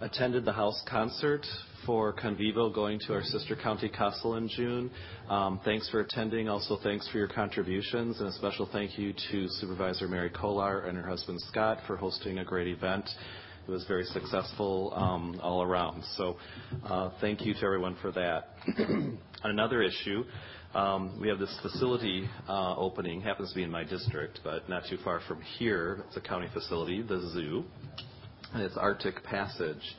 attended 0.00 0.44
the 0.44 0.52
house 0.52 0.80
concert 0.88 1.44
for 1.84 2.12
Convivo 2.12 2.72
going 2.72 3.00
to 3.08 3.12
our 3.12 3.24
sister 3.24 3.56
county 3.56 3.88
Castle 3.88 4.36
in 4.36 4.48
June. 4.48 4.88
Um, 5.28 5.58
thanks 5.64 5.90
for 5.90 5.98
attending. 5.98 6.48
Also, 6.48 6.78
thanks 6.80 7.08
for 7.08 7.18
your 7.18 7.28
contributions. 7.28 8.20
And 8.20 8.28
a 8.28 8.32
special 8.34 8.68
thank 8.70 8.96
you 8.96 9.12
to 9.32 9.48
Supervisor 9.48 10.06
Mary 10.06 10.30
Kolar 10.30 10.82
and 10.82 10.96
her 10.96 11.08
husband 11.08 11.40
Scott 11.48 11.78
for 11.88 11.96
hosting 11.96 12.38
a 12.38 12.44
great 12.44 12.68
event. 12.68 13.08
It 13.66 13.70
was 13.70 13.84
very 13.86 14.04
successful 14.04 14.92
um, 14.96 15.38
all 15.40 15.62
around. 15.62 16.02
So 16.16 16.36
uh, 16.84 17.10
thank 17.20 17.42
you 17.42 17.54
to 17.54 17.64
everyone 17.64 17.96
for 18.02 18.10
that. 18.12 18.48
Another 19.44 19.82
issue, 19.82 20.24
um, 20.74 21.18
we 21.20 21.28
have 21.28 21.38
this 21.38 21.56
facility 21.62 22.28
uh, 22.48 22.74
opening, 22.76 23.20
happens 23.20 23.50
to 23.50 23.54
be 23.54 23.62
in 23.62 23.70
my 23.70 23.84
district, 23.84 24.40
but 24.42 24.68
not 24.68 24.82
too 24.90 24.98
far 25.04 25.20
from 25.28 25.40
here. 25.58 26.02
It's 26.08 26.16
a 26.16 26.20
county 26.20 26.48
facility, 26.52 27.02
the 27.02 27.20
zoo, 27.32 27.64
and 28.52 28.62
it's 28.62 28.76
Arctic 28.76 29.22
Passage. 29.22 29.96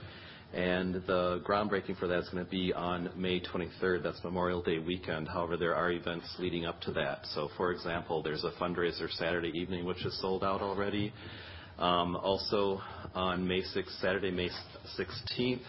And 0.53 0.96
the 1.08 1.41
groundbreaking 1.48 1.98
for 1.98 2.08
that 2.08 2.20
is 2.20 2.29
going 2.29 2.43
to 2.43 2.51
be 2.51 2.74
on 2.74 3.10
May 3.15 3.39
23rd. 3.39 4.03
That's 4.03 4.24
Memorial 4.24 4.62
Day 4.62 4.77
weekend. 4.77 5.27
However, 5.27 5.58
there 5.58 5.74
are 5.74 5.91
events 5.91 6.27
leading 6.38 6.65
up 6.65 6.79
to 6.82 6.91
that. 6.91 7.25
So, 7.34 7.50
for 7.58 7.72
example, 7.72 8.22
there's 8.22 8.43
a 8.43 8.51
fundraiser 8.62 9.10
Saturday 9.12 9.51
evening, 9.55 9.86
which 9.86 10.05
is 10.05 10.20
sold 10.22 10.43
out 10.43 10.62
already. 10.62 11.12
Um, 11.84 12.16
also, 12.16 12.80
on 13.13 13.46
May 13.46 13.62
6th, 13.62 14.00
Saturday, 14.00 14.32
May 14.32 14.50
16th, 14.98 15.60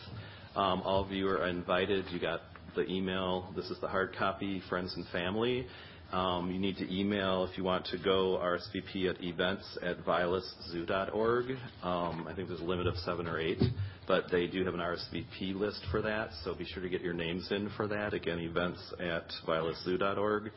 um, 0.54 0.80
all 0.83 1.02
of 1.04 1.11
you 1.11 1.26
are 1.26 1.49
invited. 1.49 2.04
You 2.12 2.21
got 2.21 2.42
the 2.76 2.88
email. 2.88 3.52
This 3.56 3.64
is 3.64 3.80
the 3.80 3.88
hard 3.88 4.14
copy, 4.16 4.62
friends 4.68 4.94
and 4.94 5.04
family. 5.09 5.66
Um, 6.12 6.52
you 6.52 6.61
need 6.61 6.76
to 6.76 6.97
email 6.97 7.49
if 7.50 7.59
you 7.59 7.64
want 7.64 7.87
to 7.87 7.99
go 7.99 8.40
RSVP 8.40 9.11
at 9.11 9.25
events 9.25 9.76
at 9.83 10.04
vilaszoo.org. 10.04 11.47
Um, 11.83 12.28
I 12.30 12.35
think 12.37 12.47
there's 12.47 12.61
a 12.61 12.64
limit 12.64 12.87
of 12.87 12.97
seven 12.99 13.26
or 13.26 13.40
eight, 13.40 13.61
but 14.06 14.26
they 14.30 14.47
do 14.47 14.64
have 14.64 14.75
an 14.75 14.80
RSVP 14.80 15.56
list 15.56 15.85
for 15.90 16.00
that, 16.02 16.28
so 16.44 16.54
be 16.54 16.64
sure 16.64 16.85
to 16.85 16.88
get 16.88 17.00
your 17.00 17.14
names 17.14 17.50
in 17.50 17.71
for 17.76 17.88
that. 17.88 18.14
Again, 18.14 18.38
events 18.38 18.78
at 19.00 19.25
vilaszoo.org. 19.49 20.44
Um, 20.44 20.52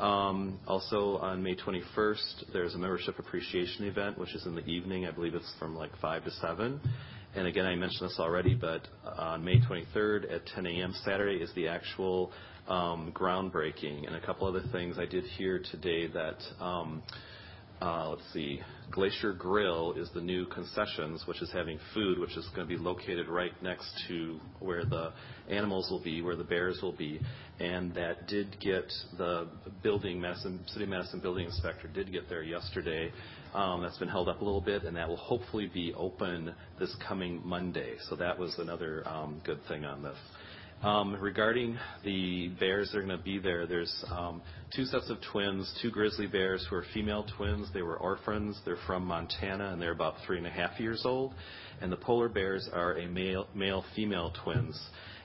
also 0.00 1.18
on 1.18 1.42
May 1.42 1.56
21st, 1.56 2.52
there's 2.52 2.74
a 2.74 2.78
membership 2.78 3.18
appreciation 3.18 3.84
event, 3.84 4.18
which 4.18 4.34
is 4.34 4.46
in 4.46 4.54
the 4.54 4.64
evening. 4.64 5.06
I 5.06 5.10
believe 5.10 5.34
it's 5.34 5.52
from 5.58 5.76
like 5.76 5.90
5 6.00 6.24
to 6.24 6.30
7. 6.30 6.80
And 7.34 7.46
again, 7.46 7.66
I 7.66 7.76
mentioned 7.76 8.08
this 8.08 8.18
already, 8.18 8.54
but 8.54 8.88
on 9.04 9.44
May 9.44 9.60
23rd 9.60 10.34
at 10.34 10.46
10 10.46 10.66
a.m. 10.66 10.94
Saturday 11.04 11.42
is 11.42 11.52
the 11.54 11.68
actual 11.68 12.32
um, 12.66 13.12
groundbreaking. 13.14 14.06
And 14.06 14.16
a 14.16 14.20
couple 14.24 14.48
other 14.48 14.62
things 14.72 14.98
I 14.98 15.06
did 15.06 15.24
hear 15.24 15.62
today 15.70 16.08
that 16.08 16.38
um, 16.60 17.02
uh, 17.08 17.16
let's 17.80 18.32
see, 18.32 18.60
Glacier 18.90 19.32
Grill 19.32 19.92
is 19.92 20.10
the 20.14 20.20
new 20.20 20.46
concessions, 20.46 21.24
which 21.26 21.40
is 21.40 21.50
having 21.52 21.78
food, 21.94 22.18
which 22.18 22.36
is 22.36 22.46
going 22.54 22.68
to 22.68 22.76
be 22.76 22.82
located 22.82 23.28
right 23.28 23.52
next 23.62 23.88
to 24.08 24.40
where 24.58 24.84
the 24.84 25.12
animals 25.48 25.88
will 25.90 26.02
be, 26.02 26.22
where 26.22 26.36
the 26.36 26.44
bears 26.44 26.80
will 26.82 26.92
be. 26.92 27.20
And 27.60 27.94
that 27.94 28.26
did 28.26 28.56
get 28.60 28.92
the 29.16 29.48
building, 29.82 30.20
Madison, 30.20 30.60
City 30.66 30.86
Madison 30.86 31.20
building 31.20 31.46
inspector 31.46 31.88
did 31.88 32.10
get 32.10 32.28
there 32.28 32.42
yesterday. 32.42 33.12
Um, 33.54 33.82
that's 33.82 33.98
been 33.98 34.08
held 34.08 34.28
up 34.28 34.40
a 34.40 34.44
little 34.44 34.60
bit, 34.60 34.82
and 34.84 34.96
that 34.96 35.08
will 35.08 35.16
hopefully 35.16 35.70
be 35.72 35.94
open 35.94 36.54
this 36.78 36.94
coming 37.06 37.40
Monday. 37.44 37.94
So 38.08 38.16
that 38.16 38.38
was 38.38 38.58
another 38.58 39.06
um, 39.06 39.40
good 39.44 39.60
thing 39.68 39.84
on 39.84 40.02
this. 40.02 40.18
Um, 40.82 41.14
regarding 41.20 41.78
the 42.04 42.48
bears 42.58 42.90
that 42.90 42.98
are 42.98 43.02
going 43.02 43.18
to 43.18 43.22
be 43.22 43.38
there, 43.38 43.66
there's 43.66 44.04
um, 44.10 44.40
two 44.74 44.86
sets 44.86 45.10
of 45.10 45.18
twins, 45.30 45.70
two 45.82 45.90
grizzly 45.90 46.26
bears 46.26 46.66
who 46.70 46.76
are 46.76 46.86
female 46.94 47.26
twins. 47.36 47.68
They 47.74 47.82
were 47.82 47.98
orphans. 47.98 48.58
They're 48.64 48.78
from 48.86 49.04
Montana, 49.04 49.72
and 49.72 49.82
they're 49.82 49.92
about 49.92 50.14
three 50.26 50.38
and 50.38 50.46
a 50.46 50.50
half 50.50 50.80
years 50.80 51.02
old. 51.04 51.34
And 51.82 51.92
the 51.92 51.98
polar 51.98 52.30
bears 52.30 52.66
are 52.72 52.96
a 52.96 53.06
male, 53.06 53.46
male 53.54 53.84
female 53.94 54.32
twins, 54.42 54.80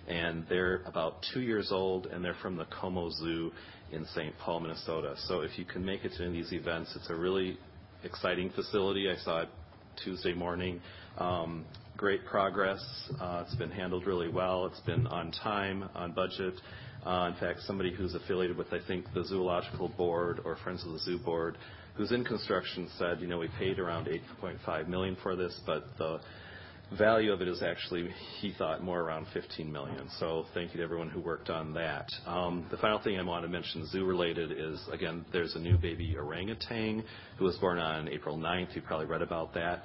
and 0.09 0.45
they're 0.49 0.81
about 0.87 1.23
two 1.33 1.39
years 1.39 1.71
old, 1.71 2.07
and 2.07 2.23
they're 2.23 2.35
from 2.41 2.57
the 2.57 2.65
Como 2.65 3.09
Zoo 3.11 3.53
in 3.93 4.05
St. 4.07 4.37
Paul, 4.39 4.59
Minnesota. 4.59 5.15
So 5.19 5.39
if 5.39 5.57
you 5.57 5.63
can 5.63 5.85
make 5.85 6.03
it 6.03 6.11
to 6.17 6.25
any 6.25 6.27
of 6.27 6.33
these 6.33 6.51
events, 6.51 6.93
it's 6.97 7.09
a 7.09 7.15
really 7.15 7.57
exciting 8.03 8.49
facility. 8.49 9.09
I 9.09 9.15
saw 9.23 9.43
it 9.43 9.49
Tuesday 10.03 10.33
morning. 10.33 10.81
Um, 11.95 11.97
great 11.97 12.25
progress. 12.25 12.83
Uh, 13.19 13.43
it's 13.45 13.55
been 13.55 13.71
handled 13.71 14.05
really 14.05 14.29
well. 14.29 14.65
It's 14.65 14.79
been 14.81 15.07
on 15.07 15.31
time, 15.31 15.89
on 15.95 16.11
budget. 16.11 16.53
Uh, 17.05 17.31
in 17.33 17.39
fact, 17.39 17.61
somebody 17.61 17.93
who's 17.93 18.15
affiliated 18.15 18.57
with, 18.57 18.73
I 18.73 18.79
think, 18.87 19.05
the 19.13 19.23
Zoological 19.23 19.89
Board 19.89 20.39
or 20.43 20.57
Friends 20.57 20.83
of 20.85 20.91
the 20.91 20.99
Zoo 20.99 21.19
Board, 21.19 21.57
who's 21.95 22.11
in 22.11 22.23
construction, 22.25 22.89
said, 22.97 23.21
you 23.21 23.27
know, 23.27 23.37
we 23.37 23.47
paid 23.59 23.79
around 23.79 24.07
8.5 24.07 24.87
million 24.87 25.15
for 25.21 25.35
this, 25.35 25.59
but 25.65 25.85
the 25.97 26.19
value 26.97 27.31
of 27.31 27.41
it 27.41 27.47
is 27.47 27.61
actually, 27.63 28.09
he 28.39 28.53
thought, 28.57 28.83
more 28.83 29.01
around 29.01 29.27
15 29.33 29.71
million. 29.71 30.09
So 30.19 30.45
thank 30.53 30.73
you 30.73 30.77
to 30.77 30.83
everyone 30.83 31.09
who 31.09 31.19
worked 31.19 31.49
on 31.49 31.73
that. 31.73 32.09
Um, 32.25 32.65
the 32.71 32.77
final 32.77 32.99
thing 32.99 33.19
I 33.19 33.23
want 33.23 33.43
to 33.43 33.49
mention, 33.49 33.87
zoo-related, 33.87 34.51
is 34.51 34.81
again, 34.91 35.25
there's 35.31 35.55
a 35.55 35.59
new 35.59 35.77
baby 35.77 36.15
orangutan 36.17 37.03
who 37.37 37.45
was 37.45 37.55
born 37.57 37.79
on 37.79 38.07
April 38.09 38.37
9th. 38.37 38.75
You 38.75 38.81
probably 38.81 39.07
read 39.07 39.21
about 39.21 39.53
that. 39.53 39.83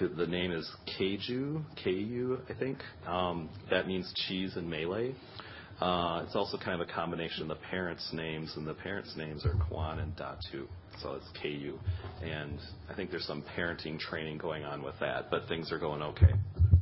The 0.00 0.26
name 0.26 0.52
is 0.52 0.68
Keiju, 0.98 1.62
Ku, 1.82 2.38
I 2.50 2.54
think. 2.58 2.78
Um, 3.06 3.48
that 3.70 3.86
means 3.86 4.12
cheese 4.28 4.56
in 4.56 4.68
Malay. 4.68 5.14
Uh, 5.80 6.22
it's 6.24 6.34
also 6.34 6.58
kind 6.58 6.80
of 6.80 6.88
a 6.88 6.92
combination 6.92 7.42
of 7.42 7.48
the 7.48 7.62
parents' 7.70 8.10
names, 8.12 8.52
and 8.56 8.66
the 8.66 8.74
parents' 8.74 9.14
names 9.16 9.44
are 9.44 9.54
Kwan 9.68 9.98
and 10.00 10.14
Datu. 10.16 10.66
So 11.02 11.12
it's 11.14 11.28
KU. 11.40 11.78
And 12.22 12.58
I 12.90 12.94
think 12.94 13.10
there's 13.10 13.26
some 13.26 13.44
parenting 13.56 13.98
training 13.98 14.38
going 14.38 14.64
on 14.64 14.82
with 14.82 14.94
that, 15.00 15.30
but 15.30 15.46
things 15.48 15.70
are 15.70 15.78
going 15.78 16.02
okay. 16.02 16.32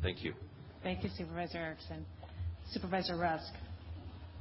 Thank 0.03 0.23
you. 0.23 0.35
Thank 0.83 1.03
you, 1.03 1.11
Supervisor 1.17 1.59
Erickson. 1.59 2.05
Supervisor 2.71 3.17
Rusk. 3.17 3.53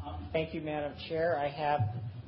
Um, 0.06 0.28
thank 0.32 0.54
you, 0.54 0.62
Madam 0.62 0.94
Chair. 1.08 1.38
I 1.40 1.48
have 1.48 1.80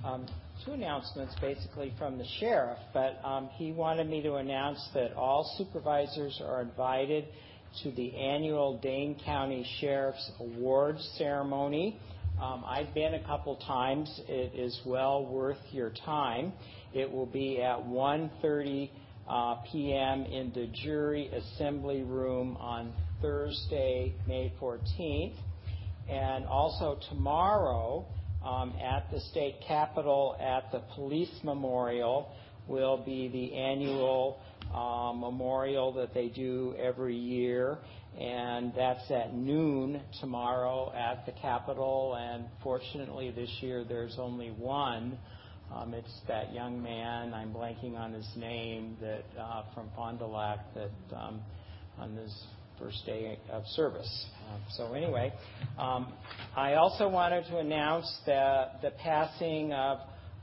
um, 0.03 0.25
two 0.65 0.71
announcements 0.73 1.35
basically 1.39 1.93
from 1.97 2.17
the 2.17 2.25
sheriff, 2.39 2.79
but 2.93 3.19
um, 3.23 3.49
he 3.53 3.71
wanted 3.71 4.09
me 4.09 4.21
to 4.23 4.35
announce 4.35 4.79
that 4.95 5.13
all 5.13 5.53
supervisors 5.57 6.41
are 6.43 6.61
invited 6.61 7.25
to 7.83 7.91
the 7.91 8.15
annual 8.15 8.79
Dane 8.79 9.19
County 9.23 9.67
Sheriff's 9.79 10.31
Awards 10.39 11.07
ceremony. 11.17 11.99
Um, 12.41 12.63
I've 12.65 12.93
been 12.95 13.13
a 13.13 13.23
couple 13.23 13.57
times. 13.57 14.09
It 14.27 14.57
is 14.57 14.79
well 14.85 15.25
worth 15.25 15.59
your 15.71 15.91
time. 16.03 16.51
It 16.93 17.11
will 17.11 17.27
be 17.27 17.61
at 17.61 17.77
1:30 17.85 18.89
uh, 19.29 19.55
p.m. 19.71 20.23
in 20.23 20.51
the 20.55 20.67
Jury 20.83 21.27
Assembly 21.27 22.01
Room 22.01 22.57
on 22.57 22.91
Thursday, 23.21 24.13
May 24.27 24.51
14th. 24.59 25.35
And 26.09 26.45
also 26.45 26.97
tomorrow 27.09 28.05
at 28.45 29.09
the 29.11 29.19
state 29.31 29.55
capitol 29.67 30.35
at 30.39 30.71
the 30.71 30.81
police 30.95 31.33
memorial 31.43 32.31
will 32.67 32.97
be 32.97 33.27
the 33.27 33.55
annual 33.55 34.39
uh, 34.73 35.13
memorial 35.13 35.91
that 35.93 36.13
they 36.13 36.27
do 36.29 36.75
every 36.79 37.15
year. 37.15 37.77
And 38.19 38.71
that's 38.75 39.11
at 39.11 39.33
noon 39.33 40.01
tomorrow 40.21 40.93
at 40.93 41.25
the 41.25 41.33
Capitol. 41.33 42.15
And 42.17 42.45
fortunately, 42.63 43.31
this 43.31 43.49
year 43.61 43.83
there's 43.83 44.15
only 44.17 44.51
one. 44.51 45.17
Um, 45.73 45.93
it's 45.93 46.21
that 46.27 46.53
young 46.53 46.81
man, 46.81 47.33
I'm 47.33 47.51
blanking 47.51 47.97
on 47.97 48.13
his 48.13 48.29
name, 48.37 48.95
that 49.01 49.25
uh, 49.37 49.63
from 49.73 49.89
Fond 49.95 50.19
du 50.19 50.27
Lac 50.27 50.59
that 50.75 50.91
um, 51.15 51.41
on 51.97 52.15
his 52.15 52.43
first 52.79 53.05
day 53.05 53.37
of 53.51 53.65
service. 53.67 54.25
Uh, 54.47 54.57
so 54.75 54.93
anyway, 54.93 55.33
um, 55.77 56.13
I 56.55 56.73
also 56.73 57.07
wanted 57.09 57.45
to 57.45 57.57
announce 57.57 58.11
the, 58.25 58.67
the 58.81 58.91
passing 58.91 59.73
of 59.73 59.99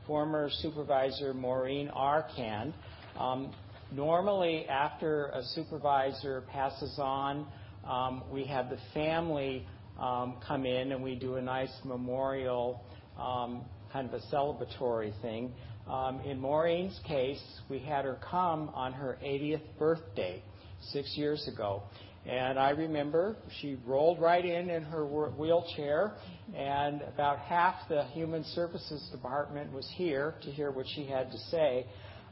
former 0.07 0.51
supervisor 0.51 1.35
Maureen 1.35 1.89
Arcand. 1.89 2.73
Um, 3.19 3.53
normally, 3.93 4.67
after 4.67 5.27
a 5.27 5.43
supervisor 5.55 6.43
passes 6.51 6.99
on, 6.99 7.47
um, 7.85 8.25
we 8.33 8.45
have 8.45 8.71
the 8.71 8.79
family 8.95 9.67
um, 9.99 10.37
come 10.47 10.65
in 10.67 10.93
and 10.93 11.03
we 11.03 11.15
do 11.15 11.37
a 11.37 11.43
nice 11.43 11.73
memorial, 11.85 12.83
um, 13.19 13.65
kind 13.93 14.09
of 14.09 14.15
a 14.15 14.35
celebratory 14.35 15.13
thing. 15.21 15.53
Um, 15.89 16.21
in 16.21 16.41
Maureen's 16.41 16.99
case, 17.07 17.43
we 17.69 17.81
had 17.81 18.05
her 18.05 18.19
come 18.31 18.71
on 18.73 18.93
her 18.93 19.19
80th 19.23 19.63
birthday 19.79 20.43
six 20.91 21.17
years 21.17 21.49
ago. 21.53 21.83
And 22.25 22.57
I 22.57 22.71
remember 22.71 23.37
she 23.61 23.77
rolled 23.85 24.21
right 24.21 24.45
in 24.45 24.71
in 24.71 24.85
her 24.85 25.05
wheelchair, 25.05 26.13
and 26.55 27.03
about 27.03 27.41
half 27.41 27.75
the 27.89 28.05
Human 28.13 28.45
Services 28.45 29.09
Department 29.11 29.73
was 29.73 29.89
here 29.97 30.35
to 30.43 30.51
hear 30.51 30.71
what 30.71 30.87
she 30.95 31.05
had 31.05 31.33
to 31.33 31.39
say. 31.51 31.87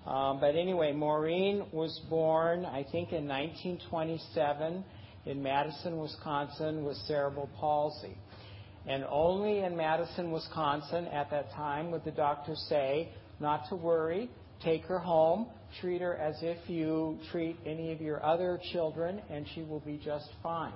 Um, 0.07 0.41
but 0.41 0.55
anyway, 0.55 0.93
Maureen 0.93 1.67
was 1.73 2.01
born, 2.09 2.65
I 2.65 2.85
think, 2.85 3.13
in 3.13 3.27
1927 3.27 4.85
in 5.27 5.43
Madison, 5.43 5.99
Wisconsin, 5.99 6.85
with 6.85 6.97
cerebral 7.09 7.51
palsy. 7.59 8.17
And 8.87 9.05
only 9.11 9.59
in 9.59 9.77
Madison, 9.77 10.31
Wisconsin, 10.31 11.07
at 11.07 11.31
that 11.31 11.51
time, 11.53 11.91
would 11.91 12.05
the 12.05 12.13
doctor 12.13 12.55
say, 12.55 13.11
not 13.41 13.69
to 13.69 13.77
worry, 13.77 14.31
take 14.63 14.85
her 14.85 14.99
home, 14.99 15.49
treat 15.81 16.01
her 16.01 16.17
as 16.17 16.37
if 16.43 16.59
you 16.69 17.19
treat 17.31 17.57
any 17.67 17.93
of 17.93 18.01
your 18.01 18.25
other 18.25 18.61
children, 18.73 19.21
and 19.31 19.47
she 19.55 19.63
will 19.63 19.81
be 19.81 20.01
just 20.05 20.29
fine. 20.43 20.73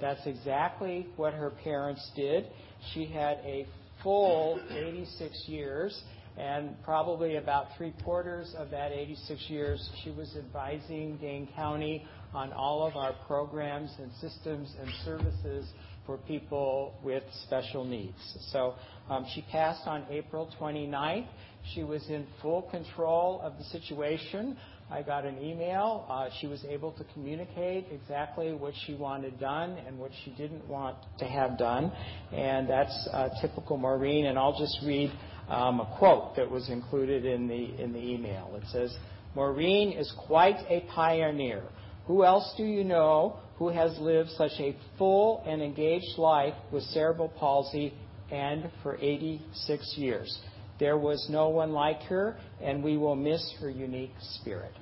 That's 0.00 0.26
exactly 0.26 1.06
what 1.16 1.34
her 1.34 1.50
parents 1.50 2.10
did. 2.16 2.46
She 2.92 3.06
had 3.06 3.38
a 3.38 3.66
full 4.02 4.60
86 4.70 5.44
years, 5.46 6.02
and 6.36 6.74
probably 6.82 7.36
about 7.36 7.68
three 7.76 7.94
quarters 8.02 8.54
of 8.58 8.70
that 8.70 8.92
86 8.92 9.40
years, 9.48 9.90
she 10.02 10.10
was 10.10 10.34
advising 10.36 11.16
Dane 11.18 11.48
County 11.54 12.04
on 12.34 12.52
all 12.52 12.86
of 12.86 12.96
our 12.96 13.14
programs 13.26 13.90
and 14.00 14.10
systems 14.20 14.72
and 14.80 14.90
services 15.04 15.66
for 16.04 16.18
people 16.18 16.94
with 17.02 17.22
special 17.44 17.84
needs. 17.84 18.18
So 18.50 18.74
um, 19.08 19.24
she 19.34 19.42
passed 19.50 19.86
on 19.86 20.04
April 20.10 20.52
29th. 20.60 21.26
She 21.72 21.82
was 21.82 22.06
in 22.08 22.26
full 22.42 22.62
control 22.62 23.40
of 23.42 23.56
the 23.58 23.64
situation. 23.64 24.56
I 24.90 25.02
got 25.02 25.24
an 25.24 25.38
email. 25.42 26.06
Uh, 26.10 26.28
she 26.40 26.46
was 26.46 26.62
able 26.68 26.92
to 26.92 27.04
communicate 27.14 27.86
exactly 27.90 28.52
what 28.52 28.74
she 28.86 28.94
wanted 28.94 29.40
done 29.40 29.78
and 29.86 29.98
what 29.98 30.10
she 30.24 30.30
didn't 30.32 30.68
want 30.68 30.96
to 31.18 31.24
have 31.24 31.56
done. 31.58 31.90
And 32.32 32.68
that's 32.68 33.08
uh, 33.12 33.30
typical 33.40 33.78
Maureen. 33.78 34.26
And 34.26 34.38
I'll 34.38 34.58
just 34.58 34.78
read 34.84 35.10
um, 35.48 35.80
a 35.80 35.96
quote 35.98 36.36
that 36.36 36.50
was 36.50 36.68
included 36.68 37.24
in 37.24 37.48
the, 37.48 37.82
in 37.82 37.92
the 37.92 37.98
email. 37.98 38.52
It 38.56 38.68
says, 38.70 38.94
Maureen 39.34 39.92
is 39.92 40.12
quite 40.26 40.58
a 40.68 40.86
pioneer. 40.94 41.62
Who 42.06 42.24
else 42.24 42.52
do 42.56 42.64
you 42.64 42.84
know 42.84 43.38
who 43.56 43.68
has 43.70 43.96
lived 43.98 44.30
such 44.30 44.52
a 44.58 44.76
full 44.98 45.42
and 45.46 45.62
engaged 45.62 46.18
life 46.18 46.54
with 46.70 46.82
cerebral 46.84 47.28
palsy 47.28 47.94
and 48.30 48.70
for 48.82 48.96
86 48.96 49.94
years? 49.96 50.38
There 50.78 50.98
was 50.98 51.26
no 51.30 51.48
one 51.48 51.72
like 51.72 52.02
her, 52.02 52.36
and 52.60 52.82
we 52.82 52.96
will 52.96 53.14
miss 53.14 53.54
her 53.60 53.70
unique 53.70 54.14
spirit. 54.20 54.72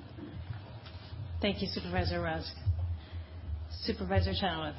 Thank 1.41 1.61
you, 1.61 1.67
Supervisor 1.67 2.21
Rusk. 2.21 2.53
Supervisor 3.83 4.33
Chenoweth. 4.39 4.75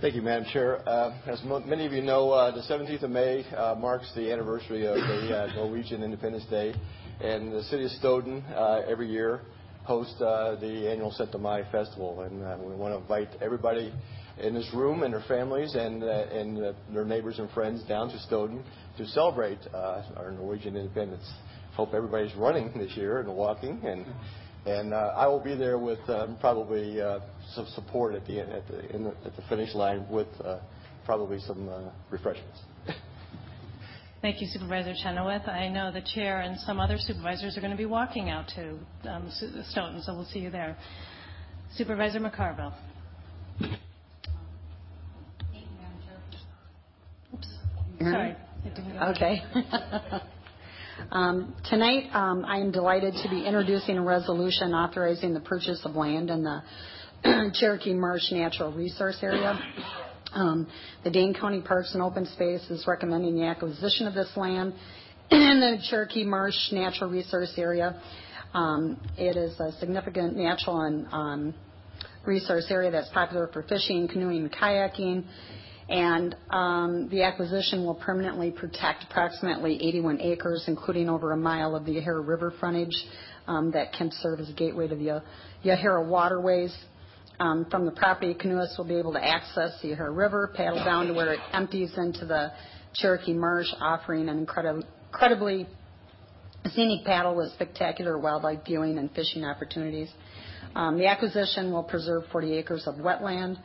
Thank 0.00 0.14
you, 0.14 0.22
Madam 0.22 0.46
Chair. 0.52 0.86
Uh, 0.88 1.18
as 1.26 1.42
many 1.66 1.86
of 1.86 1.92
you 1.92 2.02
know, 2.02 2.30
uh, 2.30 2.54
the 2.54 2.60
17th 2.60 3.02
of 3.02 3.10
May 3.10 3.44
uh, 3.56 3.74
marks 3.74 4.12
the 4.14 4.30
anniversary 4.30 4.86
of 4.86 4.96
the 4.96 5.52
Norwegian 5.56 6.02
Independence 6.02 6.44
Day, 6.50 6.74
and 7.20 7.52
the 7.52 7.62
city 7.64 7.84
of 7.84 7.90
Stoughton 7.92 8.44
every 8.86 9.10
year 9.10 9.40
hosts 9.86 10.18
the 10.18 10.88
annual 10.90 11.14
Syttende 11.18 11.40
Mai 11.40 11.62
Festival. 11.70 12.22
And 12.22 12.40
we 12.62 12.74
want 12.74 12.92
to 12.94 12.98
invite 12.98 13.28
everybody 13.40 13.92
in 14.38 14.54
this 14.54 14.68
room 14.74 15.02
and 15.02 15.14
their 15.14 15.24
families 15.28 15.74
and, 15.74 16.02
uh, 16.02 16.06
and 16.06 16.62
uh, 16.62 16.72
their 16.92 17.04
neighbors 17.04 17.38
and 17.38 17.50
friends 17.50 17.82
down 17.84 18.08
to 18.10 18.18
Stoughton 18.20 18.62
to 18.98 19.06
celebrate 19.06 19.58
uh, 19.72 20.02
our 20.16 20.30
Norwegian 20.30 20.76
independence. 20.76 21.30
Hope 21.74 21.94
everybody's 21.94 22.34
running 22.36 22.72
this 22.76 22.96
year 22.96 23.20
and 23.20 23.28
walking, 23.34 23.80
and 23.84 24.06
and 24.66 24.92
uh, 24.92 25.12
I 25.14 25.26
will 25.26 25.40
be 25.40 25.54
there 25.54 25.78
with 25.78 25.98
um, 26.08 26.36
probably 26.40 27.00
uh, 27.00 27.20
some 27.54 27.66
support 27.74 28.14
at 28.14 28.26
the 28.26 28.40
at 28.40 28.66
the, 28.66 28.76
the 28.76 29.14
at 29.26 29.36
the 29.36 29.42
finish 29.48 29.74
line 29.74 30.06
with 30.10 30.26
uh, 30.42 30.58
probably 31.04 31.38
some 31.40 31.68
uh, 31.68 31.90
refreshments. 32.10 32.60
Thank 34.22 34.40
you, 34.40 34.48
Supervisor 34.48 34.94
Chenoweth. 35.02 35.46
I 35.46 35.68
know 35.68 35.92
the 35.92 36.02
chair 36.14 36.40
and 36.40 36.58
some 36.60 36.80
other 36.80 36.96
supervisors 36.98 37.56
are 37.56 37.60
going 37.60 37.70
to 37.70 37.76
be 37.76 37.86
walking 37.86 38.30
out 38.30 38.48
to 38.56 38.78
um, 39.10 39.30
Stoughton, 39.70 40.02
so 40.02 40.14
we'll 40.14 40.24
see 40.24 40.40
you 40.40 40.50
there. 40.50 40.76
Supervisor 41.74 42.18
McCarville. 42.18 42.72
Oops. 47.34 47.48
Sorry. 48.00 48.36
Okay. 49.02 49.42
Um, 51.10 51.54
tonight, 51.68 52.08
um, 52.14 52.44
I 52.46 52.58
am 52.58 52.72
delighted 52.72 53.14
to 53.22 53.28
be 53.28 53.44
introducing 53.44 53.98
a 53.98 54.02
resolution 54.02 54.72
authorizing 54.72 55.34
the 55.34 55.40
purchase 55.40 55.82
of 55.84 55.94
land 55.94 56.30
in 56.30 56.42
the 56.42 56.62
Cherokee 57.54 57.92
Marsh 57.92 58.32
Natural 58.32 58.72
Resource 58.72 59.18
Area. 59.22 59.58
Um, 60.32 60.66
the 61.04 61.10
Dane 61.10 61.34
County 61.34 61.60
Parks 61.60 61.94
and 61.94 62.02
Open 62.02 62.26
Space 62.26 62.62
is 62.70 62.84
recommending 62.86 63.36
the 63.36 63.44
acquisition 63.44 64.06
of 64.06 64.14
this 64.14 64.30
land 64.36 64.74
in 65.30 65.60
the 65.60 65.78
Cherokee 65.88 66.24
Marsh 66.24 66.72
Natural 66.72 67.10
Resource 67.10 67.52
Area. 67.56 68.00
It 69.18 69.36
is 69.36 69.58
a 69.60 69.72
significant 69.78 70.36
natural 70.36 70.80
and 70.80 71.54
resource 72.26 72.66
area 72.70 72.90
that's 72.90 73.08
popular 73.10 73.48
for 73.52 73.62
fishing, 73.62 74.08
canoeing, 74.08 74.42
and 74.42 74.52
kayaking 74.52 75.24
and 75.88 76.34
um, 76.50 77.08
the 77.10 77.22
acquisition 77.22 77.84
will 77.84 77.94
permanently 77.94 78.50
protect 78.50 79.04
approximately 79.08 79.74
81 79.74 80.20
acres, 80.20 80.64
including 80.66 81.08
over 81.08 81.32
a 81.32 81.36
mile 81.36 81.76
of 81.76 81.84
the 81.84 81.92
Yahara 81.92 82.26
River 82.26 82.52
frontage 82.58 82.96
um, 83.46 83.70
that 83.70 83.92
can 83.92 84.10
serve 84.20 84.40
as 84.40 84.48
a 84.48 84.52
gateway 84.52 84.88
to 84.88 84.96
the 84.96 85.22
Yahara 85.64 86.04
waterways. 86.04 86.76
Um, 87.38 87.66
from 87.70 87.84
the 87.84 87.92
property, 87.92 88.34
canoeists 88.34 88.78
will 88.78 88.86
be 88.86 88.96
able 88.96 89.12
to 89.12 89.22
access 89.22 89.78
the 89.82 89.88
Yahara 89.88 90.16
River, 90.16 90.50
paddle 90.54 90.82
down 90.84 91.08
to 91.08 91.12
where 91.12 91.34
it 91.34 91.40
empties 91.52 91.92
into 91.96 92.24
the 92.24 92.52
Cherokee 92.94 93.34
Marsh, 93.34 93.68
offering 93.78 94.28
an 94.28 94.38
incredibly 94.38 95.66
scenic 96.72 97.04
paddle 97.04 97.36
with 97.36 97.52
spectacular 97.52 98.18
wildlife 98.18 98.60
viewing 98.64 98.98
and 98.98 99.10
fishing 99.12 99.44
opportunities. 99.44 100.08
The 100.74 101.06
acquisition 101.06 101.72
will 101.72 101.82
preserve 101.82 102.24
40 102.32 102.54
acres 102.54 102.86
of 102.86 102.94
wetland. 102.96 103.58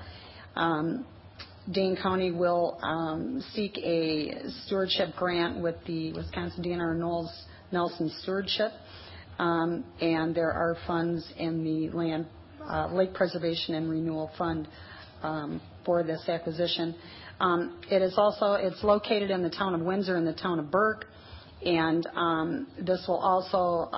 Dane 1.71 1.95
County 1.95 2.31
will 2.31 2.79
um, 2.81 3.41
seek 3.53 3.77
a 3.77 4.49
stewardship 4.65 5.15
grant 5.15 5.61
with 5.61 5.75
the 5.85 6.11
Wisconsin 6.11 6.63
DNR 6.63 6.97
Nelson 7.71 8.11
Stewardship. 8.21 8.71
Um, 9.37 9.85
and 10.01 10.35
there 10.35 10.51
are 10.51 10.75
funds 10.87 11.31
in 11.37 11.63
the 11.63 11.95
Land 11.95 12.25
Uh, 12.67 12.87
Lake 12.93 13.13
Preservation 13.13 13.75
and 13.75 13.89
Renewal 13.89 14.31
Fund 14.37 14.67
um, 15.23 15.61
for 15.85 16.03
this 16.03 16.27
acquisition. 16.27 16.95
Um, 17.39 17.79
it 17.89 18.01
is 18.01 18.15
also 18.17 18.57
located 18.83 19.31
in 19.31 19.41
the 19.41 19.49
town 19.49 19.73
of 19.73 19.81
Windsor 19.81 20.15
and 20.15 20.27
the 20.27 20.33
town 20.33 20.59
of 20.59 20.69
Burke, 20.69 21.05
and 21.65 22.07
um, 22.15 22.67
this 22.79 23.03
will 23.07 23.17
also 23.17 23.89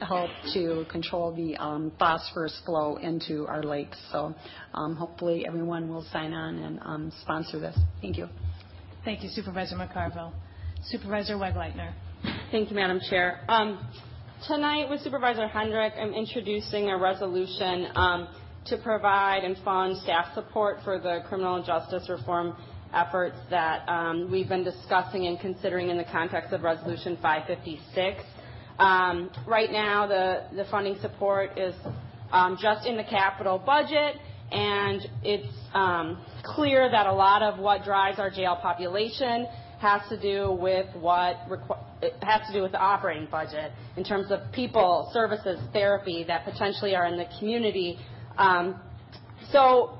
help 0.00 0.30
to 0.54 0.84
control 0.90 1.32
the 1.32 1.56
phosphorus 1.98 2.60
flow 2.64 2.96
into 2.96 3.46
our 3.46 3.62
lakes. 3.62 3.98
So 4.10 4.34
hopefully, 4.72 5.46
everyone 5.46 5.88
will 5.88 6.04
sign 6.12 6.32
on 6.32 6.80
and 6.82 7.12
sponsor 7.22 7.60
this. 7.60 7.78
Thank 8.00 8.18
you. 8.18 8.28
Thank 9.04 9.22
you, 9.22 9.30
Supervisor 9.30 9.76
McCarville. 9.76 10.32
Supervisor 10.86 11.36
Wegleitner. 11.36 11.92
Thank 12.50 12.70
you, 12.70 12.76
Madam 12.76 13.00
Chair. 13.08 13.40
Tonight, 14.46 14.88
with 14.88 15.00
Supervisor 15.00 15.48
Hendrick, 15.48 15.94
I'm 16.00 16.14
introducing 16.14 16.90
a 16.90 16.96
resolution 16.96 17.88
um, 17.96 18.28
to 18.66 18.76
provide 18.78 19.42
and 19.42 19.56
fund 19.64 19.96
staff 20.04 20.32
support 20.32 20.78
for 20.84 21.00
the 21.00 21.24
criminal 21.28 21.60
justice 21.60 22.08
reform 22.08 22.56
efforts 22.94 23.36
that 23.50 23.88
um, 23.88 24.30
we've 24.30 24.48
been 24.48 24.62
discussing 24.62 25.26
and 25.26 25.40
considering 25.40 25.90
in 25.90 25.96
the 25.96 26.04
context 26.04 26.52
of 26.52 26.62
Resolution 26.62 27.18
556. 27.20 28.22
Um, 28.78 29.28
right 29.44 29.72
now, 29.72 30.06
the 30.06 30.64
funding 30.70 30.96
support 31.00 31.58
is 31.58 31.74
just 32.60 32.86
in 32.86 32.96
the 32.96 33.04
capital 33.10 33.58
budget, 33.58 34.14
and 34.52 35.02
it's 35.24 35.52
clear 36.44 36.88
that 36.88 37.06
a 37.06 37.12
lot 37.12 37.42
of 37.42 37.58
what 37.58 37.82
drives 37.82 38.20
our 38.20 38.30
jail 38.30 38.56
population 38.62 39.48
has 39.78 40.02
to 40.08 40.20
do 40.20 40.52
with 40.52 40.86
what 40.96 41.36
has 42.22 42.46
to 42.46 42.52
do 42.52 42.62
with 42.62 42.72
the 42.72 42.80
operating 42.80 43.28
budget 43.30 43.72
in 43.96 44.04
terms 44.04 44.30
of 44.30 44.40
people, 44.52 45.10
services, 45.12 45.58
therapy 45.72 46.24
that 46.26 46.44
potentially 46.44 46.94
are 46.94 47.06
in 47.06 47.16
the 47.16 47.26
community. 47.38 47.98
Um, 48.36 48.80
so 49.50 49.98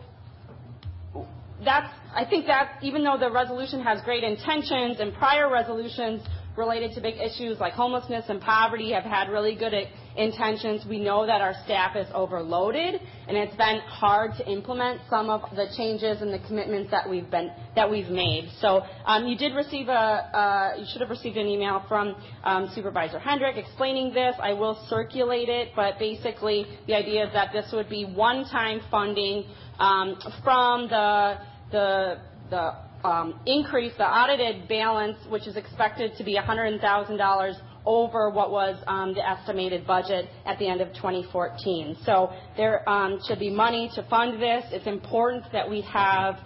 that's 1.64 1.92
I 2.14 2.24
think 2.24 2.46
that 2.46 2.78
even 2.82 3.04
though 3.04 3.16
the 3.18 3.30
resolution 3.30 3.82
has 3.82 4.00
great 4.02 4.24
intentions 4.24 5.00
and 5.00 5.14
prior 5.14 5.50
resolutions 5.50 6.22
related 6.58 6.92
to 6.94 7.00
big 7.00 7.14
issues 7.16 7.58
like 7.60 7.72
homelessness 7.72 8.24
and 8.28 8.40
poverty 8.40 8.92
have 8.92 9.04
had 9.04 9.30
really 9.30 9.54
good 9.54 9.72
intentions, 10.16 10.84
we 10.86 10.98
know 10.98 11.24
that 11.24 11.40
our 11.40 11.54
staff 11.64 11.94
is 11.94 12.08
overloaded, 12.12 13.00
and 13.28 13.36
it's 13.36 13.54
been 13.56 13.78
hard 13.86 14.32
to 14.36 14.50
implement 14.50 15.00
some 15.08 15.30
of 15.30 15.42
the 15.54 15.66
changes 15.76 16.20
and 16.20 16.34
the 16.34 16.40
commitments 16.48 16.90
that 16.90 17.08
we've 17.08 17.30
been 17.30 17.50
that 17.76 17.88
we've 17.88 18.08
made. 18.10 18.50
So 18.60 18.82
um, 19.06 19.26
you 19.26 19.38
did 19.38 19.54
receive 19.54 19.88
a, 19.88 20.74
you 20.78 20.86
should 20.90 21.00
have 21.00 21.10
received 21.10 21.36
an 21.36 21.46
email 21.46 21.84
from 21.88 22.16
um, 22.42 22.70
Supervisor 22.74 23.20
Hendrick 23.20 23.56
explaining 23.56 24.12
this. 24.12 24.34
I 24.42 24.52
will 24.52 24.84
circulate 24.88 25.48
it, 25.48 25.68
but 25.76 25.98
basically, 25.98 26.66
the 26.88 26.94
idea 26.94 27.26
is 27.26 27.32
that 27.32 27.52
this 27.52 27.70
would 27.72 27.88
be 27.88 28.04
one-time 28.04 28.80
funding 28.90 29.44
um, 29.78 30.18
from 30.42 30.88
the 30.88 31.38
the 31.70 32.18
the 32.50 32.87
Um, 33.04 33.40
increase, 33.46 33.92
the 33.96 34.04
audited 34.04 34.68
balance, 34.68 35.16
which 35.28 35.46
is 35.46 35.56
expected 35.56 36.12
to 36.18 36.24
be 36.24 36.36
$100,000 36.36 37.54
over 37.86 38.28
what 38.30 38.50
was 38.50 38.76
um, 38.86 39.14
the 39.14 39.26
estimated 39.26 39.86
budget 39.86 40.28
at 40.44 40.58
the 40.58 40.68
end 40.68 40.80
of 40.80 40.88
2014. 40.94 41.96
So 42.04 42.32
there 42.56 42.88
um, 42.88 43.20
should 43.26 43.38
be 43.38 43.50
money 43.50 43.90
to 43.94 44.02
fund 44.10 44.42
this. 44.42 44.64
It's 44.72 44.86
important 44.86 45.44
that 45.52 45.68
we 45.68 45.80
have 45.82 46.38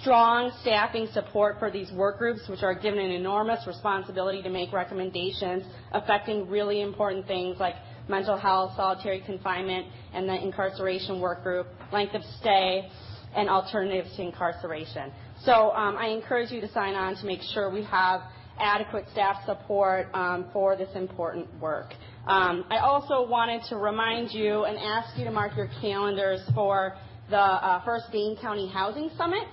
strong 0.00 0.52
staffing 0.62 1.08
support 1.12 1.58
for 1.58 1.70
these 1.70 1.90
work 1.92 2.18
groups, 2.18 2.42
which 2.48 2.62
are 2.62 2.74
given 2.74 2.98
an 2.98 3.10
enormous 3.10 3.66
responsibility 3.66 4.42
to 4.42 4.50
make 4.50 4.72
recommendations 4.72 5.64
affecting 5.92 6.48
really 6.48 6.80
important 6.80 7.26
things 7.26 7.58
like 7.58 7.74
mental 8.08 8.36
health, 8.36 8.72
solitary 8.76 9.20
confinement, 9.20 9.86
and 10.12 10.28
the 10.28 10.34
incarceration 10.34 11.20
work 11.20 11.42
group, 11.42 11.66
length 11.92 12.14
of 12.14 12.22
stay, 12.40 12.88
and 13.34 13.48
alternatives 13.48 14.14
to 14.16 14.22
incarceration. 14.22 15.10
So 15.44 15.72
um, 15.72 15.96
I 15.98 16.06
encourage 16.06 16.50
you 16.50 16.62
to 16.62 16.72
sign 16.72 16.94
on 16.94 17.16
to 17.16 17.26
make 17.26 17.40
sure 17.52 17.70
we 17.70 17.84
have 17.84 18.22
adequate 18.58 19.04
staff 19.12 19.44
support 19.44 20.06
um, 20.14 20.46
for 20.54 20.74
this 20.74 20.88
important 20.94 21.52
work. 21.60 21.92
Um, 22.26 22.64
I 22.70 22.78
also 22.78 23.28
wanted 23.28 23.62
to 23.68 23.76
remind 23.76 24.30
you 24.32 24.64
and 24.64 24.78
ask 24.78 25.18
you 25.18 25.24
to 25.24 25.30
mark 25.30 25.54
your 25.54 25.68
calendars 25.82 26.40
for 26.54 26.96
the 27.28 27.36
uh, 27.36 27.84
first 27.84 28.06
Dane 28.10 28.38
County 28.40 28.70
Housing 28.72 29.10
Summit. 29.18 29.44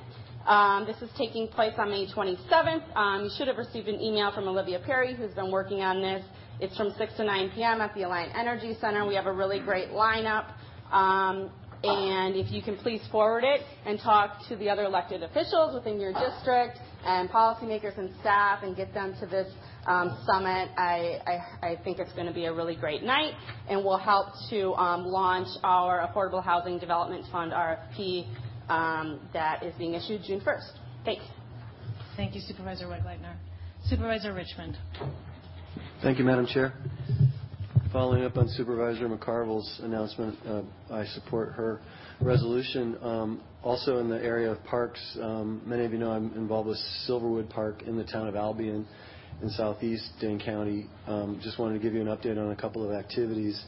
This 0.87 1.01
is 1.01 1.09
taking 1.17 1.49
place 1.49 1.73
on 1.77 1.89
May 1.89 2.07
27th. 2.07 3.23
You 3.23 3.29
should 3.37 3.49
have 3.49 3.57
received 3.57 3.89
an 3.89 3.99
email 3.99 4.31
from 4.31 4.47
Olivia 4.47 4.79
Perry, 4.85 5.13
who's 5.13 5.33
been 5.33 5.51
working 5.51 5.81
on 5.81 6.01
this. 6.01 6.23
It's 6.61 6.77
from 6.77 6.91
6:00 6.91 6.97
P.M. 6.97 7.17
to 7.17 7.23
9:00 7.23 7.55
P.M. 7.55 7.81
at 7.81 7.93
the 7.95 8.01
Alliant 8.01 8.37
Energy 8.37 8.77
Center. 8.79 9.05
We 9.05 9.15
have 9.15 9.25
a 9.25 9.33
really 9.33 9.59
great 9.59 9.89
lineup. 9.89 10.53
And 11.83 12.35
if 12.35 12.51
you 12.51 12.61
can 12.61 12.77
please 12.77 13.01
forward 13.11 13.43
it 13.43 13.61
and 13.85 13.99
talk 13.99 14.47
to 14.49 14.55
the 14.55 14.69
other 14.69 14.83
elected 14.83 15.23
officials 15.23 15.73
within 15.73 15.99
your 15.99 16.13
district 16.13 16.77
and 17.03 17.27
policymakers 17.29 17.97
and 17.97 18.11
staff 18.19 18.59
and 18.61 18.75
get 18.75 18.93
them 18.93 19.15
to 19.19 19.25
this 19.25 19.51
um, 19.87 20.15
summit, 20.25 20.69
I 20.77 21.77
think 21.83 21.97
it's 21.97 22.13
going 22.13 22.27
to 22.27 22.33
be 22.33 22.45
a 22.45 22.53
really 22.53 22.75
great 22.75 23.03
night 23.03 23.33
and 23.67 23.83
will 23.83 23.97
help 23.97 24.27
to 24.51 24.73
um, 24.73 25.05
launch 25.05 25.47
our 25.63 26.07
Affordable 26.07 26.43
Housing 26.43 26.77
Development 26.77 27.25
Fund 27.31 27.51
RFP 27.51 28.27
um, 28.69 29.19
that 29.33 29.63
is 29.63 29.73
being 29.79 29.95
issued 29.95 30.21
June 30.23 30.39
1st. 30.41 30.71
Thanks. 31.03 31.23
Thank 32.15 32.35
you, 32.35 32.41
Supervisor 32.41 32.85
Wegleitner. 32.85 33.35
Supervisor 33.85 34.33
Richmond. 34.33 34.77
Thank 36.03 36.19
you, 36.19 36.25
Madam 36.25 36.45
Chair. 36.45 36.73
Following 37.91 38.23
up 38.23 38.37
on 38.37 38.47
Supervisor 38.47 39.09
McCarville's 39.09 39.81
announcement, 39.83 40.37
uh, 40.47 40.61
I 40.89 41.03
support 41.07 41.51
her 41.51 41.81
resolution. 42.21 42.97
Um, 43.01 43.41
also, 43.63 43.97
in 43.97 44.07
the 44.07 44.15
area 44.15 44.49
of 44.49 44.63
parks, 44.63 45.01
um, 45.21 45.61
many 45.65 45.83
of 45.83 45.91
you 45.91 45.97
know 45.97 46.09
I'm 46.09 46.31
involved 46.37 46.69
with 46.69 46.77
Silverwood 47.05 47.49
Park 47.49 47.81
in 47.81 47.97
the 47.97 48.05
town 48.05 48.29
of 48.29 48.37
Albion 48.37 48.87
in 49.41 49.49
southeast 49.49 50.09
Dane 50.21 50.39
County. 50.39 50.87
Um, 51.05 51.41
just 51.43 51.59
wanted 51.59 51.73
to 51.73 51.79
give 51.79 51.93
you 51.93 51.99
an 51.99 52.07
update 52.07 52.37
on 52.37 52.51
a 52.51 52.55
couple 52.55 52.89
of 52.89 52.95
activities. 52.95 53.61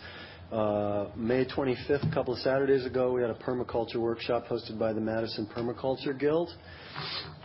Uh, 0.51 1.07
May 1.15 1.45
25th, 1.45 2.09
a 2.09 2.13
couple 2.13 2.33
of 2.33 2.39
Saturdays 2.41 2.85
ago, 2.85 3.11
we 3.11 3.21
had 3.21 3.31
a 3.31 3.35
permaculture 3.35 3.95
workshop 3.95 4.45
hosted 4.47 4.77
by 4.77 4.93
the 4.93 5.01
Madison 5.01 5.47
Permaculture 5.47 6.17
Guild. 6.17 6.49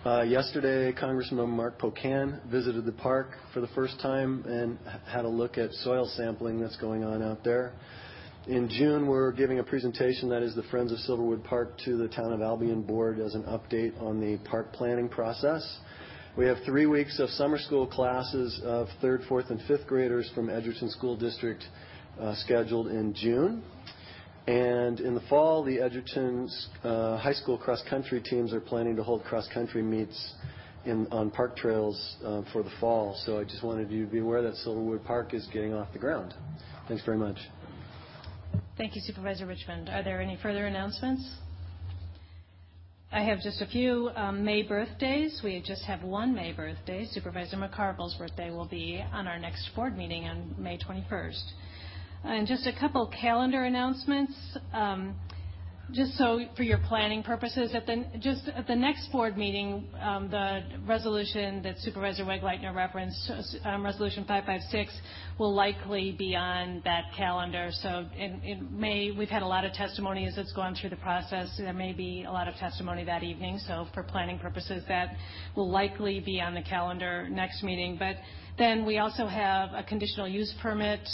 Uh, 0.04 0.22
yesterday, 0.22 0.92
Congressman 0.92 1.48
Mark 1.48 1.80
Pocan 1.80 2.44
visited 2.50 2.84
the 2.84 2.92
park 2.92 3.30
for 3.54 3.60
the 3.60 3.68
first 3.68 3.98
time 4.00 4.44
and 4.46 4.78
had 5.06 5.24
a 5.24 5.28
look 5.28 5.56
at 5.56 5.72
soil 5.72 6.06
sampling 6.16 6.60
that's 6.60 6.76
going 6.76 7.02
on 7.02 7.22
out 7.22 7.42
there. 7.44 7.72
In 8.46 8.68
June, 8.68 9.06
we're 9.06 9.32
giving 9.32 9.58
a 9.58 9.64
presentation 9.64 10.28
that 10.28 10.42
is 10.42 10.54
the 10.54 10.62
Friends 10.64 10.92
of 10.92 10.98
Silverwood 10.98 11.44
Park 11.44 11.78
to 11.84 11.96
the 11.96 12.08
town 12.08 12.32
of 12.32 12.42
Albion 12.42 12.82
board 12.82 13.20
as 13.20 13.34
an 13.34 13.44
update 13.44 14.00
on 14.02 14.20
the 14.20 14.38
park 14.48 14.72
planning 14.72 15.08
process. 15.08 15.62
We 16.36 16.46
have 16.46 16.58
three 16.64 16.86
weeks 16.86 17.18
of 17.18 17.30
summer 17.30 17.58
school 17.58 17.86
classes 17.86 18.60
of 18.64 18.86
third, 19.00 19.22
fourth, 19.28 19.50
and 19.50 19.60
fifth 19.66 19.86
graders 19.86 20.30
from 20.34 20.48
Edgerton 20.48 20.88
School 20.90 21.16
District 21.16 21.64
Uh, 22.18 22.34
scheduled 22.34 22.88
in 22.88 23.14
June. 23.14 23.62
And 24.48 24.98
in 24.98 25.14
the 25.14 25.20
fall, 25.28 25.62
the 25.62 25.78
Edgerton 25.78 26.50
uh, 26.82 27.16
High 27.18 27.34
School 27.34 27.56
cross-country 27.56 28.22
teams 28.22 28.52
are 28.52 28.60
planning 28.60 28.96
to 28.96 29.04
hold 29.04 29.22
cross-country 29.22 29.82
meets 29.82 30.34
on 30.86 31.30
park 31.30 31.56
trails 31.56 32.16
uh, 32.24 32.42
for 32.52 32.62
the 32.62 32.70
fall. 32.80 33.14
So 33.24 33.38
I 33.38 33.44
just 33.44 33.62
wanted 33.62 33.90
you 33.90 34.06
to 34.06 34.10
be 34.10 34.18
aware 34.18 34.42
that 34.42 34.54
Silverwood 34.66 35.04
Park 35.04 35.34
is 35.34 35.46
getting 35.52 35.74
off 35.74 35.92
the 35.92 35.98
ground. 35.98 36.34
Thanks 36.88 37.04
very 37.04 37.18
much. 37.18 37.36
Thank 38.76 38.96
you, 38.96 39.02
Supervisor 39.04 39.46
Richmond. 39.46 39.88
Are 39.88 40.02
there 40.02 40.20
any 40.20 40.38
further 40.42 40.66
announcements? 40.66 41.28
I 43.12 43.22
have 43.22 43.40
just 43.40 43.60
a 43.60 43.66
few 43.66 44.10
um, 44.16 44.44
May 44.44 44.62
birthdays. 44.62 45.40
We 45.44 45.62
just 45.64 45.84
have 45.84 46.02
one 46.02 46.34
May 46.34 46.52
birthday. 46.52 47.06
Supervisor 47.10 47.56
McCarville's 47.56 48.14
birthday 48.16 48.50
will 48.50 48.68
be 48.68 49.04
on 49.12 49.26
our 49.26 49.38
next 49.38 49.70
board 49.76 49.96
meeting 49.96 50.24
on 50.24 50.54
May 50.58 50.78
21st. 50.78 51.42
Uh, 52.24 52.28
and 52.28 52.46
just 52.46 52.66
a 52.66 52.72
couple 52.78 53.10
calendar 53.20 53.64
announcements. 53.64 54.32
Um, 54.72 55.14
just 55.92 56.18
so 56.18 56.40
for 56.54 56.64
your 56.64 56.78
planning 56.86 57.22
purposes, 57.22 57.74
just 58.20 58.46
at 58.48 58.66
the 58.66 58.76
next 58.76 59.10
board 59.10 59.38
meeting, 59.38 59.86
um, 60.02 60.28
the 60.28 60.60
resolution 60.86 61.62
that 61.62 61.78
Supervisor 61.78 62.24
Wegleitner 62.24 62.74
referenced, 62.74 63.30
um, 63.64 63.84
Resolution 63.84 64.24
556, 64.24 64.92
will 65.38 65.54
likely 65.54 66.12
be 66.12 66.36
on 66.36 66.82
that 66.84 67.04
calendar. 67.16 67.70
So 67.72 68.06
it 68.14 68.70
may 68.70 69.12
we've 69.12 69.30
had 69.30 69.42
a 69.42 69.46
lot 69.46 69.64
of 69.64 69.72
testimony 69.72 70.26
as 70.26 70.36
it's 70.36 70.52
gone 70.52 70.74
through 70.74 70.90
the 70.90 70.96
process. 70.96 71.48
There 71.56 71.72
may 71.72 71.94
be 71.94 72.24
a 72.24 72.32
lot 72.32 72.48
of 72.48 72.54
testimony 72.56 73.04
that 73.04 73.22
evening. 73.22 73.58
So 73.66 73.86
for 73.94 74.02
planning 74.02 74.38
purposes, 74.38 74.84
that 74.88 75.16
will 75.56 75.70
likely 75.70 76.20
be 76.20 76.38
on 76.38 76.52
the 76.52 76.62
calendar 76.62 77.28
next 77.30 77.62
meeting. 77.62 77.98
Then 78.58 78.84
we 78.84 78.98
also 78.98 79.28
have 79.28 79.72
a 79.72 79.84
conditional 79.84 80.26
use 80.26 80.52
permit 80.60 81.08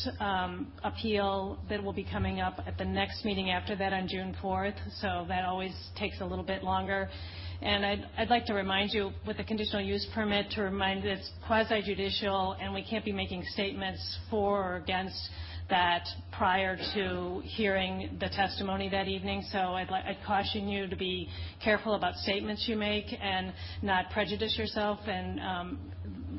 appeal 0.83 1.59
that 1.68 1.83
will 1.83 1.92
be 1.92 2.04
coming 2.04 2.40
up 2.40 2.59
at 2.66 2.78
the 2.78 2.87
next 2.87 3.22
meeting 3.22 3.50
after 3.50 3.76
that 3.76 3.92
on 3.92 4.09
June 4.09 4.35
4th. 4.42 4.76
So 5.02 5.26
that 5.28 5.44
always 5.44 5.74
takes 5.94 6.22
a 6.22 6.24
little 6.24 6.44
bit 6.44 6.64
longer. 6.64 7.11
And 7.61 7.85
I'd 8.16 8.30
like 8.30 8.46
to 8.46 8.54
remind 8.54 8.94
you, 8.94 9.11
with 9.26 9.37
the 9.37 9.44
conditional 9.44 9.83
use 9.83 10.07
permit, 10.14 10.50
to 10.52 10.62
remind 10.62 11.04
it's 11.04 11.30
quasi-judicial, 11.46 12.57
and 12.61 12.72
we 12.72 12.83
can't 12.83 13.04
be 13.04 13.12
making 13.12 13.44
statements 13.52 14.18
for 14.30 14.72
or 14.72 14.76
against 14.76 15.16
that 15.70 16.07
prior 16.33 16.78
to 16.94 17.42
hearing 17.44 18.16
the 18.20 18.28
testimony 18.28 18.88
that 18.88 19.07
evening. 19.07 19.42
So 19.50 19.59
I'd, 19.59 19.90
I'd 19.90 20.18
caution 20.26 20.68
you 20.68 20.87
to 20.87 20.96
be 20.96 21.28
careful 21.62 21.94
about 21.94 22.16
statements 22.16 22.66
you 22.68 22.76
make 22.76 23.07
and 23.20 23.52
not 23.83 24.11
prejudice 24.11 24.57
yourself 24.59 24.98
and 25.07 25.40
um, 25.40 25.78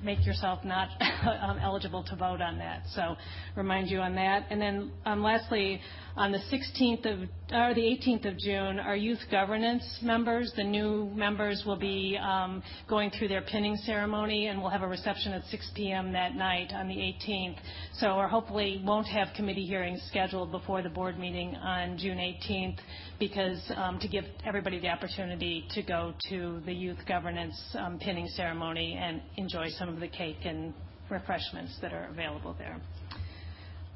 make 0.05 0.25
yourself 0.25 0.63
not 0.63 0.89
um, 1.41 1.59
eligible 1.61 2.03
to 2.03 2.15
vote 2.15 2.41
on 2.41 2.57
that. 2.59 2.83
So 2.93 3.15
remind 3.55 3.89
you 3.89 3.99
on 3.99 4.15
that. 4.15 4.45
And 4.49 4.61
then 4.61 4.91
um, 5.05 5.23
lastly, 5.23 5.81
on 6.15 6.31
the 6.31 6.37
16th 6.37 7.05
of 7.05 7.29
or 7.51 7.75
the 7.75 7.81
18th 7.81 8.25
of 8.25 8.37
June, 8.39 8.79
our 8.79 8.95
youth 8.95 9.19
governance 9.29 9.83
members, 10.01 10.51
the 10.55 10.63
new 10.63 11.11
members, 11.13 11.61
will 11.65 11.75
be 11.75 12.17
um, 12.21 12.63
going 12.89 13.11
through 13.11 13.27
their 13.27 13.41
pinning 13.41 13.75
ceremony, 13.77 14.47
and 14.47 14.59
we'll 14.59 14.71
have 14.71 14.81
a 14.81 14.87
reception 14.87 15.31
at 15.33 15.43
6 15.45 15.71
p.m. 15.75 16.11
that 16.13 16.35
night 16.35 16.71
on 16.73 16.87
the 16.87 16.95
18th. 16.95 17.57
So 17.99 18.19
we 18.19 18.27
hopefully 18.27 18.81
won't 18.83 19.07
have 19.07 19.27
committee 19.35 19.65
hearings 19.65 20.01
scheduled 20.07 20.51
before 20.51 20.81
the 20.81 20.89
board 20.89 21.19
meeting 21.19 21.55
on 21.55 21.97
June 21.99 22.17
18th, 22.17 22.79
because 23.19 23.61
um, 23.75 23.99
to 23.99 24.07
give 24.07 24.23
everybody 24.45 24.79
the 24.79 24.89
opportunity 24.89 25.65
to 25.75 25.83
go 25.83 26.13
to 26.29 26.61
the 26.65 26.73
youth 26.73 26.99
governance 27.07 27.59
um, 27.77 27.99
pinning 27.99 28.27
ceremony 28.29 28.99
and 28.99 29.21
enjoy 29.37 29.67
some 29.77 29.94
the 29.99 30.07
cake 30.07 30.45
and 30.45 30.73
refreshments 31.09 31.77
that 31.81 31.93
are 31.93 32.07
available 32.11 32.55
there. 32.57 32.79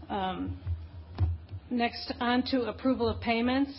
Um, 0.09 0.57
Next, 1.71 2.11
on 2.19 2.41
to 2.47 2.63
approval 2.63 3.07
of 3.07 3.21
payments. 3.21 3.71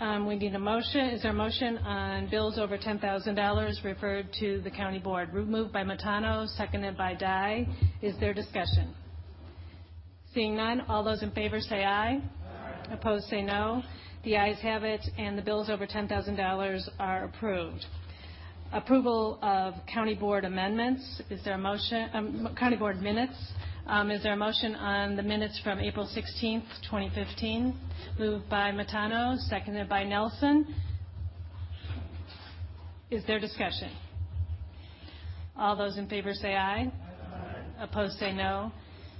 Um, 0.00 0.26
we 0.26 0.34
need 0.34 0.54
a 0.54 0.58
motion. 0.58 1.08
Is 1.10 1.20
there 1.22 1.30
a 1.30 1.34
motion 1.34 1.76
on 1.78 2.30
bills 2.30 2.58
over 2.58 2.78
$10,000 2.78 3.84
referred 3.84 4.32
to 4.40 4.62
the 4.62 4.70
county 4.70 4.98
board? 4.98 5.34
Moved 5.34 5.70
by 5.70 5.84
Matano, 5.84 6.48
seconded 6.56 6.96
by 6.96 7.14
Dye. 7.14 7.66
Is 8.00 8.14
there 8.18 8.32
discussion? 8.32 8.94
Seeing 10.32 10.56
none, 10.56 10.80
all 10.88 11.04
those 11.04 11.22
in 11.22 11.32
favor 11.32 11.60
say 11.60 11.84
aye. 11.84 12.22
Opposed 12.90 13.26
say 13.28 13.42
no. 13.42 13.82
The 14.24 14.36
ayes 14.36 14.58
have 14.62 14.82
it, 14.82 15.02
and 15.18 15.36
the 15.36 15.42
bills 15.42 15.68
over 15.68 15.86
$10,000 15.86 16.88
are 16.98 17.24
approved. 17.24 17.84
Approval 18.74 19.38
of 19.40 19.74
county 19.86 20.16
board 20.16 20.44
amendments. 20.44 21.22
Is 21.30 21.40
there 21.44 21.54
a 21.54 21.58
motion? 21.58 22.10
Um, 22.12 22.56
county 22.58 22.74
board 22.76 23.00
minutes. 23.00 23.36
Um, 23.86 24.10
is 24.10 24.24
there 24.24 24.32
a 24.32 24.36
motion 24.36 24.74
on 24.74 25.14
the 25.14 25.22
minutes 25.22 25.60
from 25.62 25.78
April 25.78 26.08
16th, 26.08 26.64
2015? 26.82 27.72
Moved 28.18 28.50
by 28.50 28.72
Matano, 28.72 29.38
seconded 29.48 29.88
by 29.88 30.02
Nelson. 30.02 30.74
Is 33.12 33.22
there 33.28 33.38
discussion? 33.38 33.92
All 35.56 35.76
those 35.76 35.96
in 35.96 36.08
favor 36.08 36.32
say 36.34 36.56
aye. 36.56 36.90
Opposed 37.78 38.18
say 38.18 38.32
no. 38.32 38.72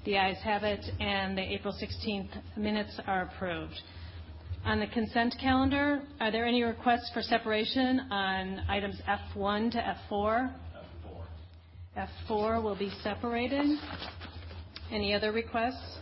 The 0.04 0.16
ayes 0.16 0.38
have 0.42 0.64
it, 0.64 0.84
and 0.98 1.38
the 1.38 1.42
April 1.42 1.72
16th 1.72 2.56
minutes 2.56 2.98
are 3.06 3.30
approved. 3.32 3.80
On 4.66 4.80
the 4.80 4.86
consent 4.86 5.34
calendar, 5.38 6.00
are 6.20 6.30
there 6.30 6.46
any 6.46 6.62
requests 6.62 7.10
for 7.12 7.20
separation 7.20 8.00
on 8.10 8.60
items 8.66 8.98
F1 9.06 9.72
to 9.72 9.96
F4? 10.10 10.54
F4. 11.98 12.08
F4 12.30 12.62
will 12.62 12.74
be 12.74 12.90
separated. 13.02 13.66
Any 14.90 15.12
other 15.12 15.32
requests? 15.32 15.98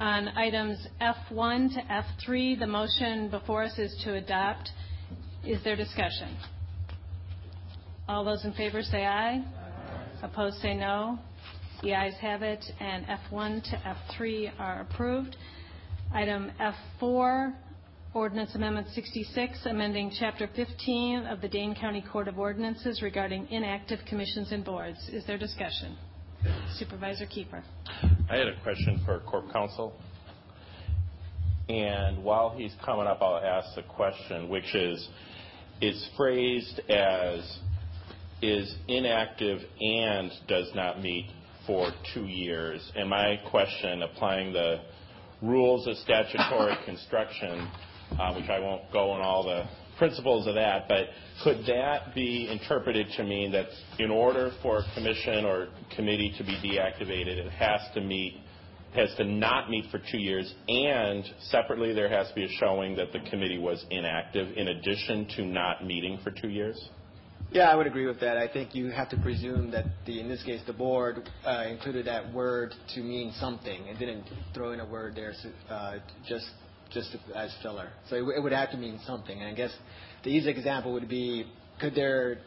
On 0.00 0.26
items 0.36 0.88
F1 1.00 1.74
to 1.74 1.82
F3, 1.82 2.58
the 2.58 2.66
motion 2.66 3.30
before 3.30 3.62
us 3.62 3.78
is 3.78 3.94
to 4.02 4.14
adopt. 4.14 4.70
Is 5.46 5.62
there 5.62 5.76
discussion? 5.76 6.36
All 8.08 8.24
those 8.24 8.44
in 8.44 8.52
favor 8.54 8.82
say 8.82 9.06
aye. 9.06 9.44
Opposed 10.20 10.56
say 10.56 10.74
no. 10.74 11.16
The 11.84 11.94
ayes 11.94 12.14
have 12.20 12.42
it, 12.42 12.64
and 12.80 13.06
F1 13.06 13.62
to 13.70 13.96
F3 14.18 14.50
are 14.58 14.80
approved. 14.80 15.36
Item 16.12 16.50
F4, 17.00 17.54
Ordinance 18.14 18.56
Amendment 18.56 18.88
66, 18.94 19.64
amending 19.66 20.12
Chapter 20.18 20.50
15 20.56 21.26
of 21.26 21.40
the 21.40 21.48
Dane 21.48 21.72
County 21.72 22.02
Court 22.02 22.26
of 22.26 22.36
Ordinances 22.36 23.00
regarding 23.00 23.46
inactive 23.48 24.00
commissions 24.08 24.50
and 24.50 24.64
boards. 24.64 24.98
Is 25.12 25.24
there 25.26 25.38
discussion? 25.38 25.96
Supervisor 26.76 27.26
Kiefer. 27.26 27.62
I 28.28 28.36
had 28.36 28.48
a 28.48 28.60
question 28.64 29.00
for 29.04 29.20
Corp 29.20 29.52
Counsel. 29.52 29.92
And 31.68 32.24
while 32.24 32.56
he's 32.56 32.74
coming 32.84 33.06
up, 33.06 33.22
I'll 33.22 33.36
ask 33.36 33.76
the 33.76 33.84
question, 33.84 34.48
which 34.48 34.74
is, 34.74 35.08
is 35.80 36.08
phrased 36.16 36.80
as 36.90 37.58
is 38.42 38.74
inactive 38.88 39.60
and 39.80 40.32
does 40.48 40.72
not 40.74 41.00
meet 41.00 41.30
for 41.68 41.92
two 42.14 42.24
years. 42.24 42.90
And 42.96 43.08
my 43.08 43.38
question, 43.48 44.02
applying 44.02 44.52
the 44.52 44.80
rules 45.42 45.86
of 45.86 45.96
statutory 45.98 46.76
construction, 46.84 47.70
uh, 48.18 48.34
which 48.34 48.48
I 48.48 48.58
won't 48.60 48.90
go 48.92 49.10
on 49.10 49.20
all 49.20 49.44
the 49.44 49.64
principles 49.98 50.46
of 50.46 50.54
that, 50.54 50.88
but 50.88 51.06
could 51.44 51.64
that 51.66 52.14
be 52.14 52.48
interpreted 52.50 53.06
to 53.16 53.22
mean 53.22 53.52
that 53.52 53.66
in 53.98 54.10
order 54.10 54.50
for 54.62 54.78
a 54.78 54.94
commission 54.94 55.44
or 55.44 55.68
committee 55.94 56.34
to 56.38 56.44
be 56.44 56.54
deactivated, 56.56 57.36
it 57.36 57.50
has 57.52 57.80
to 57.94 58.00
meet 58.00 58.40
has 58.94 59.14
to 59.16 59.24
not 59.24 59.70
meet 59.70 59.84
for 59.90 60.00
two 60.10 60.18
years, 60.18 60.52
and 60.66 61.24
separately 61.42 61.94
there 61.94 62.08
has 62.08 62.28
to 62.28 62.34
be 62.34 62.44
a 62.44 62.48
showing 62.58 62.96
that 62.96 63.12
the 63.12 63.20
committee 63.30 63.58
was 63.58 63.84
inactive 63.90 64.56
in 64.56 64.66
addition 64.66 65.28
to 65.36 65.44
not 65.44 65.86
meeting 65.86 66.18
for 66.24 66.32
two 66.32 66.48
years? 66.48 66.90
Yeah, 67.52 67.68
I 67.68 67.74
would 67.74 67.88
agree 67.88 68.06
with 68.06 68.20
that. 68.20 68.36
I 68.36 68.46
think 68.46 68.76
you 68.76 68.90
have 68.90 69.08
to 69.08 69.16
presume 69.16 69.72
that 69.72 69.86
the, 70.06 70.20
in 70.20 70.28
this 70.28 70.40
case, 70.44 70.60
the 70.68 70.72
board 70.72 71.28
uh, 71.44 71.64
included 71.68 72.06
that 72.06 72.32
word 72.32 72.72
to 72.94 73.00
mean 73.00 73.32
something 73.40 73.88
and 73.88 73.98
didn't 73.98 74.24
throw 74.54 74.70
in 74.70 74.78
a 74.78 74.86
word 74.86 75.16
there 75.16 75.34
uh, 75.68 75.96
just 76.28 76.46
just 76.92 77.16
as 77.34 77.54
filler. 77.62 77.90
So 78.08 78.16
it, 78.16 78.36
it 78.36 78.42
would 78.42 78.52
have 78.52 78.70
to 78.70 78.76
mean 78.76 79.00
something. 79.04 79.36
And 79.38 79.48
I 79.48 79.54
guess 79.54 79.72
the 80.22 80.30
easy 80.30 80.48
example 80.50 80.92
would 80.92 81.08
be, 81.08 81.46
could 81.80 81.94
there 81.94 82.38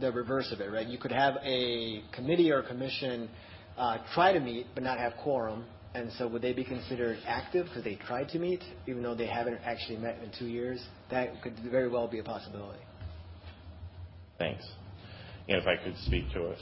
the 0.00 0.10
reverse 0.12 0.50
of 0.52 0.60
it, 0.60 0.72
right? 0.72 0.86
You 0.86 0.98
could 0.98 1.12
have 1.12 1.34
a 1.44 2.02
committee 2.12 2.50
or 2.50 2.62
commission 2.62 3.28
uh, 3.76 3.98
try 4.14 4.32
to 4.32 4.40
meet 4.40 4.66
but 4.74 4.82
not 4.82 4.98
have 4.98 5.14
quorum, 5.22 5.64
and 5.94 6.10
so 6.18 6.26
would 6.28 6.42
they 6.42 6.52
be 6.52 6.64
considered 6.64 7.18
active 7.26 7.66
because 7.66 7.84
they 7.84 7.94
tried 7.94 8.28
to 8.30 8.38
meet 8.38 8.62
even 8.86 9.02
though 9.02 9.14
they 9.14 9.26
haven't 9.26 9.58
actually 9.64 9.98
met 9.98 10.18
in 10.22 10.30
two 10.36 10.46
years? 10.46 10.84
That 11.10 11.42
could 11.42 11.54
very 11.70 11.88
well 11.88 12.08
be 12.08 12.18
a 12.18 12.24
possibility. 12.24 12.80
Thanks. 14.38 14.64
And 15.48 15.58
if 15.58 15.66
I 15.66 15.76
could 15.82 15.96
speak 16.06 16.30
to 16.32 16.50
it. 16.50 16.58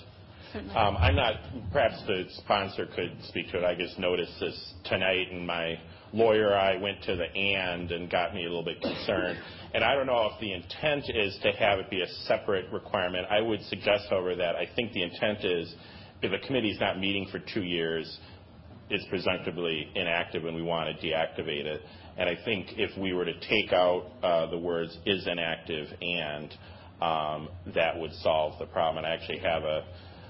Um, 0.75 0.97
I'm 0.97 1.17
not. 1.17 1.35
Perhaps 1.73 2.03
the 2.07 2.25
sponsor 2.39 2.87
could 2.95 3.13
speak 3.25 3.51
to 3.51 3.59
it. 3.59 3.65
I 3.65 3.75
just 3.75 3.99
noticed 3.99 4.33
this 4.41 4.75
tonight 4.85 5.31
and 5.31 5.47
my 5.47 5.79
lawyer 6.13 6.55
I 6.55 6.77
went 6.77 7.03
to 7.03 7.17
the 7.17 7.27
and 7.35 7.91
and 7.91 8.11
got 8.11 8.35
me 8.35 8.43
a 8.45 8.49
little 8.49 8.65
bit 8.65 8.81
concerned. 8.81 9.39
And 9.75 9.85
I 9.85 9.95
don't 9.95 10.07
know 10.07 10.31
if 10.33 10.41
the 10.41 10.53
intent 10.53 11.05
is 11.15 11.37
to 11.43 11.53
have 11.53 11.79
it 11.79 11.91
be 11.91 12.01
a 12.01 12.07
separate 12.27 12.73
requirement. 12.73 13.27
I 13.29 13.41
would 13.41 13.61
suggest, 13.65 14.07
however, 14.09 14.35
that 14.37 14.57
I 14.57 14.69
think 14.75 14.93
the 14.93 15.03
intent 15.03 15.45
is 15.45 15.75
if 16.23 16.33
a 16.33 16.47
committee 16.47 16.71
is 16.71 16.81
not 16.81 16.99
meeting 16.99 17.29
for 17.31 17.41
two 17.53 17.63
years, 17.63 18.19
it's 18.89 19.05
presumptively 19.11 19.91
inactive 19.95 20.45
and 20.45 20.55
we 20.55 20.63
want 20.63 20.89
to 20.89 21.07
deactivate 21.07 21.67
it. 21.67 21.83
And 22.17 22.31
I 22.31 22.39
think 22.45 22.69
if 22.79 22.97
we 22.97 23.13
were 23.13 23.27
to 23.27 23.39
take 23.41 23.73
out 23.73 24.07
uh, 24.23 24.47
the 24.47 24.59
words 24.59 24.97
is 25.05 25.27
inactive 25.27 25.89
and, 26.01 26.51
um, 26.53 26.59
that 27.01 27.99
would 27.99 28.13
solve 28.15 28.59
the 28.59 28.67
problem. 28.67 29.05
And 29.05 29.07
I 29.07 29.15
actually 29.15 29.39
have 29.39 29.65
a 29.65 29.85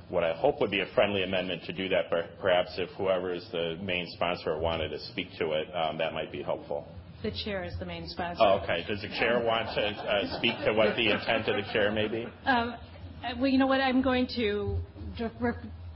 what 0.08 0.22
I 0.22 0.34
hope 0.34 0.60
would 0.60 0.70
be 0.70 0.80
a 0.80 0.86
friendly 0.94 1.24
amendment 1.24 1.64
to 1.64 1.72
do 1.72 1.88
that. 1.88 2.06
But 2.10 2.38
perhaps 2.40 2.70
if 2.76 2.88
whoever 2.90 3.34
is 3.34 3.46
the 3.50 3.76
main 3.82 4.06
sponsor 4.12 4.56
wanted 4.58 4.90
to 4.90 5.00
speak 5.08 5.28
to 5.38 5.52
it, 5.52 5.68
um, 5.74 5.98
that 5.98 6.12
might 6.12 6.30
be 6.30 6.42
helpful. 6.42 6.86
The 7.22 7.32
chair 7.44 7.64
is 7.64 7.72
the 7.78 7.86
main 7.86 8.06
sponsor. 8.08 8.42
Oh, 8.42 8.60
okay. 8.62 8.84
Does 8.86 9.02
the 9.02 9.08
chair 9.08 9.42
want 9.44 9.66
to 9.74 9.82
uh, 9.82 10.38
speak 10.38 10.54
to 10.64 10.72
what 10.74 10.94
the 10.96 11.10
intent 11.10 11.48
of 11.48 11.56
the 11.56 11.72
chair 11.72 11.90
may 11.90 12.08
be? 12.08 12.26
Um, 12.44 12.74
uh, 13.24 13.32
well, 13.38 13.48
you 13.48 13.58
know 13.58 13.66
what? 13.66 13.80
I'm 13.80 14.02
going 14.02 14.28
to 14.36 14.76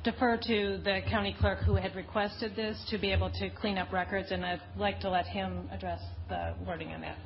defer 0.02 0.38
to 0.38 0.80
the 0.82 1.00
county 1.10 1.36
clerk 1.38 1.58
who 1.60 1.74
had 1.74 1.94
requested 1.94 2.56
this 2.56 2.82
to 2.88 2.98
be 2.98 3.12
able 3.12 3.30
to 3.30 3.50
clean 3.50 3.76
up 3.78 3.92
records, 3.92 4.32
and 4.32 4.44
I'd 4.44 4.62
like 4.76 4.98
to 5.00 5.10
let 5.10 5.26
him 5.26 5.68
address 5.70 6.00
the 6.28 6.54
wording 6.66 6.88
on 6.88 7.02
that. 7.02 7.18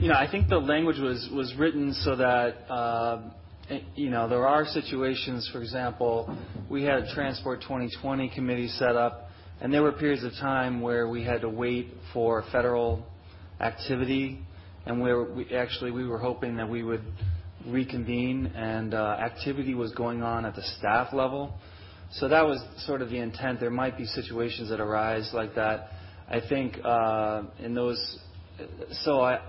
You 0.00 0.08
know, 0.08 0.14
I 0.14 0.30
think 0.30 0.48
the 0.48 0.56
language 0.56 0.98
was, 0.98 1.28
was 1.30 1.54
written 1.58 1.92
so 1.92 2.16
that, 2.16 2.72
uh, 2.72 3.20
you 3.94 4.08
know, 4.08 4.30
there 4.30 4.46
are 4.46 4.64
situations, 4.64 5.46
for 5.52 5.60
example, 5.60 6.38
we 6.70 6.84
had 6.84 7.00
a 7.00 7.14
Transport 7.14 7.60
2020 7.60 8.30
committee 8.34 8.68
set 8.68 8.96
up, 8.96 9.28
and 9.60 9.70
there 9.70 9.82
were 9.82 9.92
periods 9.92 10.24
of 10.24 10.32
time 10.40 10.80
where 10.80 11.06
we 11.06 11.22
had 11.22 11.42
to 11.42 11.50
wait 11.50 11.88
for 12.14 12.42
federal 12.50 13.04
activity, 13.60 14.38
and 14.86 15.02
where 15.02 15.22
we 15.22 15.54
actually 15.54 15.90
we 15.90 16.06
were 16.06 16.16
hoping 16.16 16.56
that 16.56 16.70
we 16.70 16.82
would 16.82 17.04
reconvene, 17.66 18.46
and 18.56 18.94
uh, 18.94 19.18
activity 19.20 19.74
was 19.74 19.92
going 19.92 20.22
on 20.22 20.46
at 20.46 20.56
the 20.56 20.62
staff 20.78 21.12
level. 21.12 21.52
So 22.12 22.26
that 22.26 22.46
was 22.46 22.58
sort 22.86 23.02
of 23.02 23.10
the 23.10 23.18
intent. 23.18 23.60
There 23.60 23.68
might 23.68 23.98
be 23.98 24.06
situations 24.06 24.70
that 24.70 24.80
arise 24.80 25.28
like 25.34 25.56
that. 25.56 25.90
I 26.26 26.40
think 26.40 26.78
uh, 26.82 27.42
in 27.58 27.74
those, 27.74 28.18
so 29.04 29.20
I, 29.20 29.40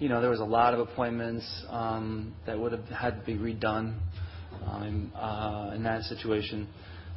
you 0.00 0.08
know, 0.08 0.20
there 0.20 0.30
was 0.30 0.40
a 0.40 0.44
lot 0.44 0.74
of 0.74 0.80
appointments 0.80 1.46
um, 1.68 2.34
that 2.46 2.58
would 2.58 2.72
have 2.72 2.86
had 2.86 3.20
to 3.20 3.24
be 3.24 3.34
redone. 3.36 3.94
um, 4.66 5.12
uh, 5.14 5.72
in 5.74 5.82
that 5.84 6.02
situation. 6.04 6.68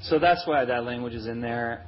So 0.04 0.19
that's 0.19 0.46
why 0.46 0.65
that 0.65 0.84
language 0.84 1.13
is 1.13 1.28
in 1.28 1.41
there. 1.41 1.88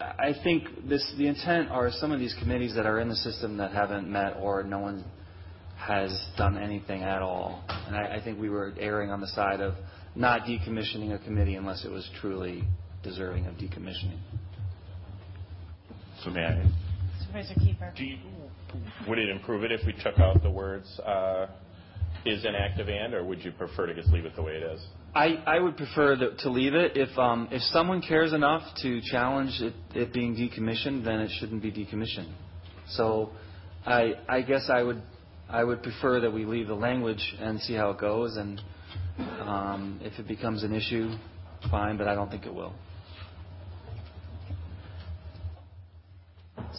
I 0.00 0.32
think 0.42 0.88
this, 0.88 1.14
the 1.16 1.28
intent 1.28 1.70
are 1.70 1.90
some 1.90 2.12
of 2.12 2.18
these 2.18 2.34
committees 2.40 2.74
that 2.74 2.86
are 2.86 3.00
in 3.00 3.08
the 3.08 3.16
system 3.16 3.56
that 3.58 3.72
haven't 3.72 4.10
met 4.10 4.36
or 4.40 4.62
no 4.62 4.80
one 4.80 5.04
has 5.76 6.10
done 6.36 6.58
anything 6.58 7.02
at 7.02 7.22
all. 7.22 7.64
And 7.68 7.96
I, 7.96 8.16
I 8.16 8.24
think 8.24 8.40
we 8.40 8.48
were 8.48 8.72
erring 8.78 9.10
on 9.10 9.20
the 9.20 9.28
side 9.28 9.60
of 9.60 9.74
not 10.14 10.42
decommissioning 10.42 11.14
a 11.14 11.24
committee 11.24 11.54
unless 11.54 11.84
it 11.84 11.90
was 11.90 12.08
truly 12.20 12.64
deserving 13.02 13.46
of 13.46 13.54
decommissioning. 13.54 14.18
So 16.22 16.30
may 16.30 16.42
I? 16.42 16.93
Supervisor 17.34 17.54
Kiefer. 17.60 17.96
Do 17.96 18.04
you, 18.04 18.18
would 19.08 19.18
it 19.18 19.28
improve 19.28 19.64
it 19.64 19.72
if 19.72 19.80
we 19.84 19.92
took 19.92 20.18
out 20.20 20.40
the 20.42 20.50
words 20.50 20.86
uh, 21.00 21.48
is 22.24 22.44
an 22.44 22.54
active 22.54 22.88
and, 22.88 23.12
or 23.12 23.24
would 23.24 23.44
you 23.44 23.50
prefer 23.52 23.86
to 23.86 23.94
just 23.94 24.08
leave 24.10 24.24
it 24.24 24.36
the 24.36 24.42
way 24.42 24.52
it 24.52 24.62
is? 24.62 24.84
I, 25.16 25.42
I 25.46 25.58
would 25.58 25.76
prefer 25.76 26.16
the, 26.16 26.36
to 26.40 26.50
leave 26.50 26.74
it. 26.74 26.96
If 26.96 27.16
um, 27.18 27.48
if 27.50 27.62
someone 27.72 28.02
cares 28.02 28.32
enough 28.32 28.62
to 28.82 29.00
challenge 29.10 29.60
it, 29.60 29.74
it 29.94 30.12
being 30.12 30.34
decommissioned, 30.34 31.04
then 31.04 31.20
it 31.20 31.30
shouldn't 31.38 31.62
be 31.62 31.72
decommissioned. 31.72 32.32
So, 32.90 33.30
I 33.86 34.14
I 34.28 34.42
guess 34.42 34.68
I 34.72 34.82
would 34.82 35.02
I 35.48 35.62
would 35.62 35.82
prefer 35.82 36.20
that 36.20 36.32
we 36.32 36.44
leave 36.44 36.66
the 36.66 36.74
language 36.74 37.34
and 37.40 37.60
see 37.60 37.74
how 37.74 37.90
it 37.90 38.00
goes, 38.00 38.36
and 38.36 38.60
um, 39.42 40.00
if 40.02 40.18
it 40.18 40.26
becomes 40.26 40.64
an 40.64 40.74
issue, 40.74 41.14
fine, 41.70 41.96
but 41.96 42.08
I 42.08 42.14
don't 42.16 42.30
think 42.30 42.44
it 42.44 42.54
will. 42.54 42.74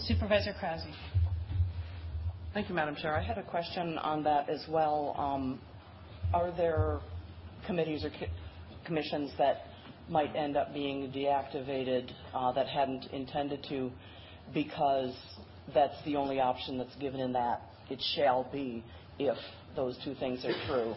Supervisor 0.04 0.54
Krause. 0.60 0.82
Thank 2.54 2.70
you, 2.70 2.76
Madam 2.76 2.96
Chair. 2.96 3.16
I 3.16 3.24
had 3.24 3.38
a 3.38 3.44
question 3.44 3.98
on 3.98 4.24
that 4.24 4.50
as 4.50 4.64
well. 4.70 5.16
Um, 5.18 5.60
are 6.34 6.52
there 6.56 7.00
committees 7.66 8.04
or 8.04 8.12
commissions 8.86 9.32
that 9.38 9.64
might 10.10 10.36
end 10.36 10.58
up 10.58 10.74
being 10.74 11.12
deactivated 11.12 12.12
uh, 12.34 12.52
that 12.52 12.68
hadn't 12.68 13.06
intended 13.14 13.66
to 13.70 13.92
because 14.54 15.14
that's 15.74 15.96
the 16.06 16.16
only 16.16 16.40
option 16.40 16.78
that's 16.78 16.96
given 16.98 17.20
in 17.20 17.34
that 17.34 17.62
it 17.90 18.02
shall 18.16 18.48
be 18.52 18.84
if 19.18 19.38
those 19.76 19.98
two 20.04 20.14
things 20.16 20.46
are 20.46 20.68
true. 20.68 20.94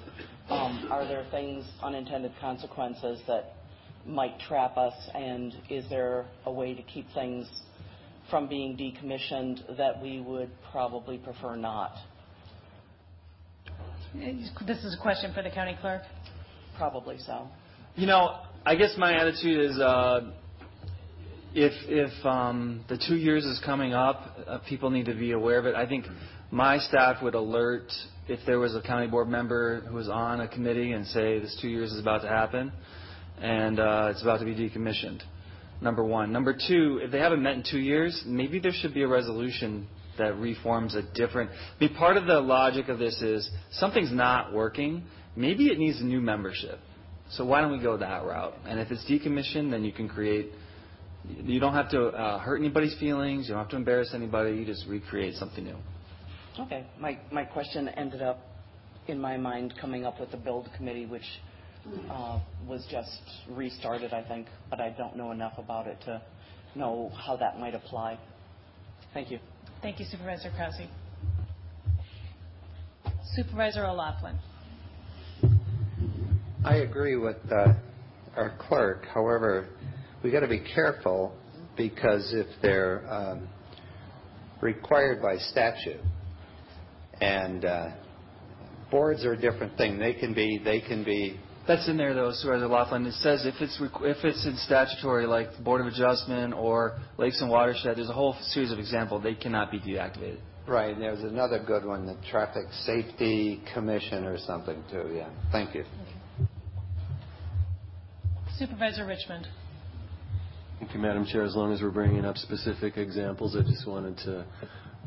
Um, 0.51 0.89
are 0.91 1.07
there 1.07 1.25
things, 1.31 1.65
unintended 1.83 2.33
consequences 2.41 3.21
that 3.27 3.55
might 4.07 4.39
trap 4.41 4.77
us, 4.77 4.95
and 5.15 5.55
is 5.71 5.85
there 5.89 6.27
a 6.47 6.53
way 6.53 6.75
to 6.75 6.83
keep 6.83 7.07
things 7.15 7.49
from 8.31 8.49
being 8.49 8.77
decommissioned 8.77 9.77
that 9.77 10.01
we 10.03 10.21
would 10.21 10.51
probably 10.71 11.19
prefer 11.19 11.57
not? 11.57 11.93
This 14.15 14.85
is 14.85 14.97
a 14.99 15.03
question 15.03 15.33
for 15.35 15.43
the 15.43 15.51
county 15.51 15.77
clerk. 15.81 16.03
Probably 16.77 17.19
so. 17.19 17.49
You 17.97 18.07
know, 18.07 18.37
I 18.65 18.75
guess 18.77 18.95
my 18.97 19.15
attitude 19.15 19.71
is 19.71 19.79
uh, 19.79 20.31
if 21.55 21.73
if 21.89 22.27
um, 22.27 22.85
the 22.89 22.99
two 23.09 23.17
years 23.17 23.45
is 23.45 23.61
coming 23.65 23.93
up, 23.93 24.37
uh, 24.47 24.59
people 24.69 24.91
need 24.91 25.07
to 25.07 25.15
be 25.15 25.33
aware 25.33 25.59
of 25.59 25.67
it. 25.67 25.75
I 25.75 25.87
think 25.87 26.07
my 26.51 26.79
staff 26.79 27.23
would 27.23 27.35
alert 27.35 27.93
if 28.29 28.41
there 28.47 28.59
was 28.59 28.75
a 28.75 28.83
county 28.83 29.07
board 29.07 29.29
member 29.29 29.81
who 29.81 29.95
was 29.95 30.09
on 30.09 30.41
a 30.41 30.49
committee 30.49 30.93
and 30.93 31.07
say 31.07 31.39
this 31.39 31.57
two 31.61 31.69
years 31.69 31.93
is 31.93 32.01
about 32.01 32.23
to 32.23 32.29
happen 32.29 32.73
and 33.41 33.81
uh, 33.81 34.09
it's 34.11 34.23
about 34.23 34.39
to 34.41 34.45
be 34.45 34.55
decommissioned. 34.55 35.23
Number 35.81 36.05
one. 36.05 36.33
Number 36.33 36.53
two, 36.53 37.01
if 37.03 37.13
they 37.13 37.21
haven't 37.21 37.43
met 37.43 37.55
in 37.55 37.65
two 37.69 37.79
years, 37.79 38.23
maybe 38.27 38.59
there 38.59 38.73
should 38.73 38.95
be 38.95 39.03
a 39.03 39.09
resolution 39.09 39.87
that 40.19 40.37
reforms 40.37 40.97
a 40.97 41.03
different. 41.15 41.51
I 41.51 41.85
mean, 41.85 41.95
part 41.95 42.17
of 42.17 42.27
the 42.27 42.41
logic 42.41 42.89
of 42.89 42.99
this 42.99 43.23
is 43.23 43.49
something's 43.71 44.13
not 44.13 44.53
working 44.53 45.05
maybe 45.39 45.69
it 45.69 45.79
needs 45.79 46.01
a 46.01 46.05
new 46.05 46.21
membership. 46.21 46.79
So 47.31 47.45
why 47.45 47.61
don't 47.61 47.73
we 47.73 47.79
go 47.83 47.97
that 47.97 48.25
route? 48.25 48.55
And 48.67 48.81
if 48.81 48.91
it's 48.91 49.05
decommissioned, 49.05 49.71
then 49.71 49.85
you 49.85 49.93
can 49.93 50.09
create. 50.09 50.51
You 51.29 51.61
don't 51.61 51.75
have 51.75 51.91
to 51.91 52.07
uh, 52.07 52.39
hurt 52.39 52.59
anybody's 52.59 52.99
feelings. 52.99 53.47
You 53.47 53.55
don't 53.55 53.63
have 53.63 53.71
to 53.71 53.77
embarrass 53.77 54.13
anybody. 54.15 54.57
You 54.57 54.65
just 54.65 54.87
recreate 54.87 55.35
something 55.35 55.65
new. 55.65 55.77
Okay. 56.59 56.87
My 56.99 57.19
my 57.31 57.45
question 57.45 57.89
ended 57.89 58.23
up 58.23 58.41
in 59.07 59.21
my 59.21 59.37
mind 59.37 59.75
coming 59.81 60.05
up 60.05 60.19
with 60.21 60.31
the 60.31 60.37
build 60.37 60.69
committee, 60.77 61.07
which 61.07 61.23
uh, 62.11 62.41
was 62.67 62.87
just 62.91 63.21
restarted, 63.51 64.13
I 64.13 64.23
think, 64.23 64.47
but 64.71 64.81
I 64.81 64.91
don't 64.91 65.17
know 65.17 65.33
enough 65.33 65.55
about 65.59 65.87
it 65.87 65.99
to 66.07 66.23
know 66.75 67.11
how 67.27 67.37
that 67.37 67.59
might 67.59 67.75
apply. 67.75 68.19
Thank 69.15 69.31
you. 69.31 69.39
Thank 69.83 69.99
you, 69.99 70.07
Supervisor 70.11 70.51
Krause. 70.57 70.81
Supervisor 73.35 73.87
O'Loughlin. 73.87 74.39
I 76.65 76.77
agree 76.77 77.17
with 77.17 77.37
uh, 77.51 77.75
our 78.37 78.57
clerk. 78.69 79.07
However, 79.15 79.69
we 80.23 80.31
got 80.31 80.41
to 80.41 80.49
be 80.49 80.65
careful 80.75 81.35
because 81.77 82.33
if 82.35 82.47
they're 82.61 83.07
um, 83.11 83.49
required 84.61 85.23
by 85.23 85.37
statute, 85.37 86.01
and 87.21 87.65
uh, 87.65 87.91
boards 88.91 89.25
are 89.25 89.33
a 89.33 89.41
different 89.41 89.77
thing. 89.77 89.99
They 89.99 90.15
can 90.15 90.35
be. 90.35 90.61
They 90.63 90.81
can 90.81 91.05
be. 91.05 91.39
That's 91.69 91.87
in 91.87 91.99
there 91.99 92.15
though, 92.15 92.33
Supervisor 92.33 92.67
Laughlin. 92.67 93.05
It 93.05 93.13
says 93.13 93.45
if 93.45 93.57
it's 93.61 93.79
if 93.79 94.25
it's 94.25 94.47
in 94.47 94.57
statutory 94.57 95.27
like 95.27 95.49
Board 95.63 95.83
of 95.83 95.87
Adjustment 95.87 96.55
or 96.55 96.99
Lakes 97.19 97.43
and 97.43 97.51
Watershed, 97.51 97.99
there's 97.99 98.09
a 98.09 98.15
whole 98.15 98.35
series 98.41 98.73
of 98.73 98.79
examples. 98.79 99.23
They 99.23 99.35
cannot 99.35 99.71
be 99.71 99.79
deactivated. 99.79 100.39
Right. 100.67 100.95
And 100.95 101.03
there's 101.03 101.23
another 101.23 101.63
good 101.65 101.85
one, 101.85 102.07
the 102.07 102.17
Traffic 102.31 102.65
Safety 102.85 103.63
Commission 103.75 104.25
or 104.25 104.39
something 104.39 104.83
too. 104.91 105.11
Yeah. 105.15 105.29
Thank 105.53 105.75
you. 105.75 105.85
Supervisor 108.57 109.05
Richmond. 109.05 109.47
Thank 110.79 110.95
you, 110.95 111.01
Madam 111.01 111.27
Chair. 111.27 111.45
As 111.45 111.55
long 111.55 111.75
as 111.75 111.83
we're 111.83 111.91
bringing 111.91 112.25
up 112.25 112.39
specific 112.39 112.97
examples, 112.97 113.55
I 113.55 113.61
just 113.61 113.87
wanted 113.87 114.17
to 114.25 114.47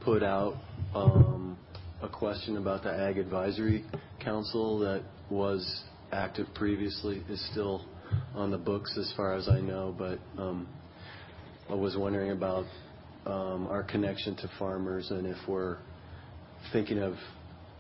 put 0.02 0.22
out 0.22 0.58
um, 0.94 1.58
a 2.04 2.08
question 2.08 2.58
about 2.58 2.84
the 2.84 2.94
Ag 2.94 3.18
Advisory 3.18 3.84
Council 4.20 4.78
that 4.80 5.02
was 5.32 5.84
active 6.12 6.48
previously, 6.56 7.24
is 7.30 7.46
still 7.52 7.86
on 8.36 8.52
the 8.52 8.58
books 8.58 8.98
as 8.98 9.14
far 9.16 9.34
as 9.36 9.48
I 9.48 9.60
know, 9.60 9.96
but 9.98 10.20
um, 10.42 10.68
I 11.70 11.76
was 11.76 11.96
wondering 11.96 12.32
about 12.32 12.66
um, 13.26 13.68
our 13.68 13.84
connection 13.84 14.36
to 14.38 14.50
farmers 14.58 15.12
and 15.12 15.28
if 15.28 15.38
we're 15.48 15.78
thinking 16.74 17.00
of 17.00 17.14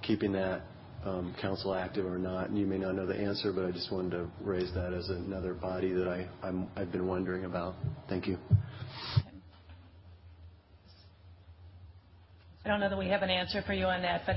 keeping 0.01 0.31
that 0.33 0.61
um, 1.05 1.35
council 1.41 1.73
active 1.73 2.05
or 2.05 2.17
not. 2.17 2.49
And 2.49 2.57
you 2.57 2.65
may 2.65 2.77
not 2.77 2.95
know 2.95 3.05
the 3.05 3.15
answer, 3.15 3.51
but 3.51 3.65
I 3.65 3.71
just 3.71 3.91
wanted 3.91 4.11
to 4.11 4.27
raise 4.41 4.73
that 4.73 4.93
as 4.93 5.09
another 5.09 5.53
body 5.53 5.91
that 5.93 6.27
I've 6.75 6.91
been 6.91 7.07
wondering 7.07 7.45
about. 7.45 7.75
Thank 8.07 8.27
you. 8.27 8.37
I 12.63 12.69
don't 12.69 12.79
know 12.79 12.89
that 12.89 12.99
we 12.99 13.07
have 13.07 13.23
an 13.23 13.31
answer 13.31 13.63
for 13.65 13.73
you 13.73 13.85
on 13.85 14.03
that, 14.03 14.21
but 14.27 14.35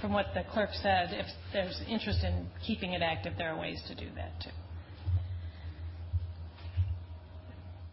from 0.00 0.12
what 0.12 0.26
the 0.34 0.42
clerk 0.52 0.70
said, 0.82 1.08
if 1.12 1.26
there's 1.52 1.80
interest 1.88 2.24
in 2.24 2.46
keeping 2.66 2.92
it 2.92 3.02
active, 3.02 3.34
there 3.38 3.54
are 3.54 3.58
ways 3.58 3.82
to 3.88 3.94
do 3.94 4.06
that 4.16 4.32
too. 4.42 4.50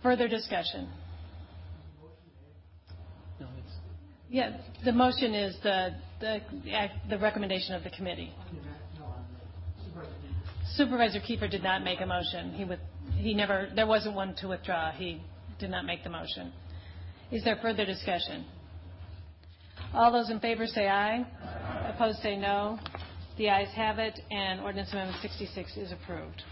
Further 0.03 0.27
discussion? 0.27 0.89
Yeah, 4.29 4.57
the 4.85 4.93
motion 4.93 5.33
is 5.33 5.57
the 5.61 5.89
the, 6.21 6.39
the 7.09 7.17
recommendation 7.17 7.75
of 7.75 7.83
the 7.83 7.89
committee. 7.89 8.33
Supervisor 10.75 11.19
Kiefer 11.19 11.49
did 11.49 11.63
not 11.63 11.83
make 11.83 11.99
a 11.99 12.05
motion. 12.05 12.53
He 12.53 12.63
would, 12.63 12.79
he 13.15 13.33
never, 13.33 13.69
there 13.75 13.87
wasn't 13.87 14.15
one 14.15 14.35
to 14.35 14.47
withdraw. 14.47 14.91
He 14.91 15.21
did 15.59 15.69
not 15.69 15.85
make 15.85 16.03
the 16.03 16.09
motion. 16.09 16.53
Is 17.31 17.43
there 17.43 17.57
further 17.61 17.85
discussion? 17.85 18.45
All 19.93 20.11
those 20.11 20.29
in 20.29 20.39
favor 20.39 20.65
say 20.65 20.87
aye. 20.87 21.25
Aye. 21.91 21.95
Opposed 21.95 22.21
say 22.21 22.37
no. 22.37 22.79
The 23.37 23.49
ayes 23.49 23.69
have 23.75 23.99
it, 23.99 24.19
and 24.29 24.59
ordinance 24.61 24.91
amendment 24.91 25.21
66 25.21 25.77
is 25.77 25.91
approved. 25.91 26.43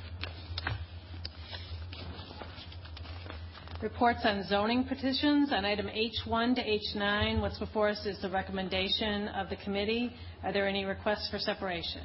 Reports 3.82 4.20
on 4.26 4.44
zoning 4.48 4.84
petitions. 4.84 5.52
On 5.54 5.64
item 5.64 5.88
H1 5.88 6.56
to 6.56 6.62
H9, 6.98 7.42
what's 7.42 7.60
before 7.60 7.90
us 7.90 8.06
is 8.06 8.22
the 8.22 8.30
recommendation 8.30 9.30
of 9.30 9.50
the 9.50 9.56
committee. 9.58 10.12
Are 10.44 10.52
there 10.52 10.68
any 10.68 10.86
requests 10.86 11.30
for 11.30 11.40
separation? 11.40 12.02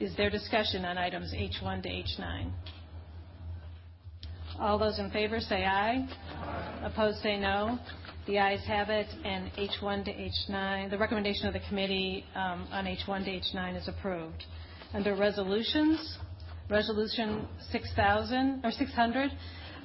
Is 0.00 0.16
there 0.16 0.30
discussion 0.30 0.84
on 0.84 0.96
items 0.96 1.32
H1 1.32 1.82
to 1.82 1.88
H9? 1.88 2.52
All 4.60 4.78
those 4.78 4.98
in 4.98 5.10
favor 5.10 5.38
say 5.40 5.64
aye. 5.64 6.08
Opposed 6.82 7.20
say 7.22 7.38
no. 7.38 7.78
The 8.28 8.36
ayes 8.36 8.60
have 8.66 8.90
it, 8.90 9.06
and 9.24 9.50
H1 9.54 10.04
to 10.04 10.12
H9, 10.12 10.90
the 10.90 10.98
recommendation 10.98 11.46
of 11.46 11.54
the 11.54 11.62
committee 11.66 12.26
um, 12.34 12.68
on 12.70 12.84
H1 12.84 13.24
to 13.24 13.30
H9 13.30 13.74
is 13.74 13.88
approved. 13.88 14.44
Under 14.92 15.16
resolutions, 15.16 16.18
Resolution 16.68 17.48
6,000 17.72 18.60
or 18.64 18.70
600. 18.70 19.30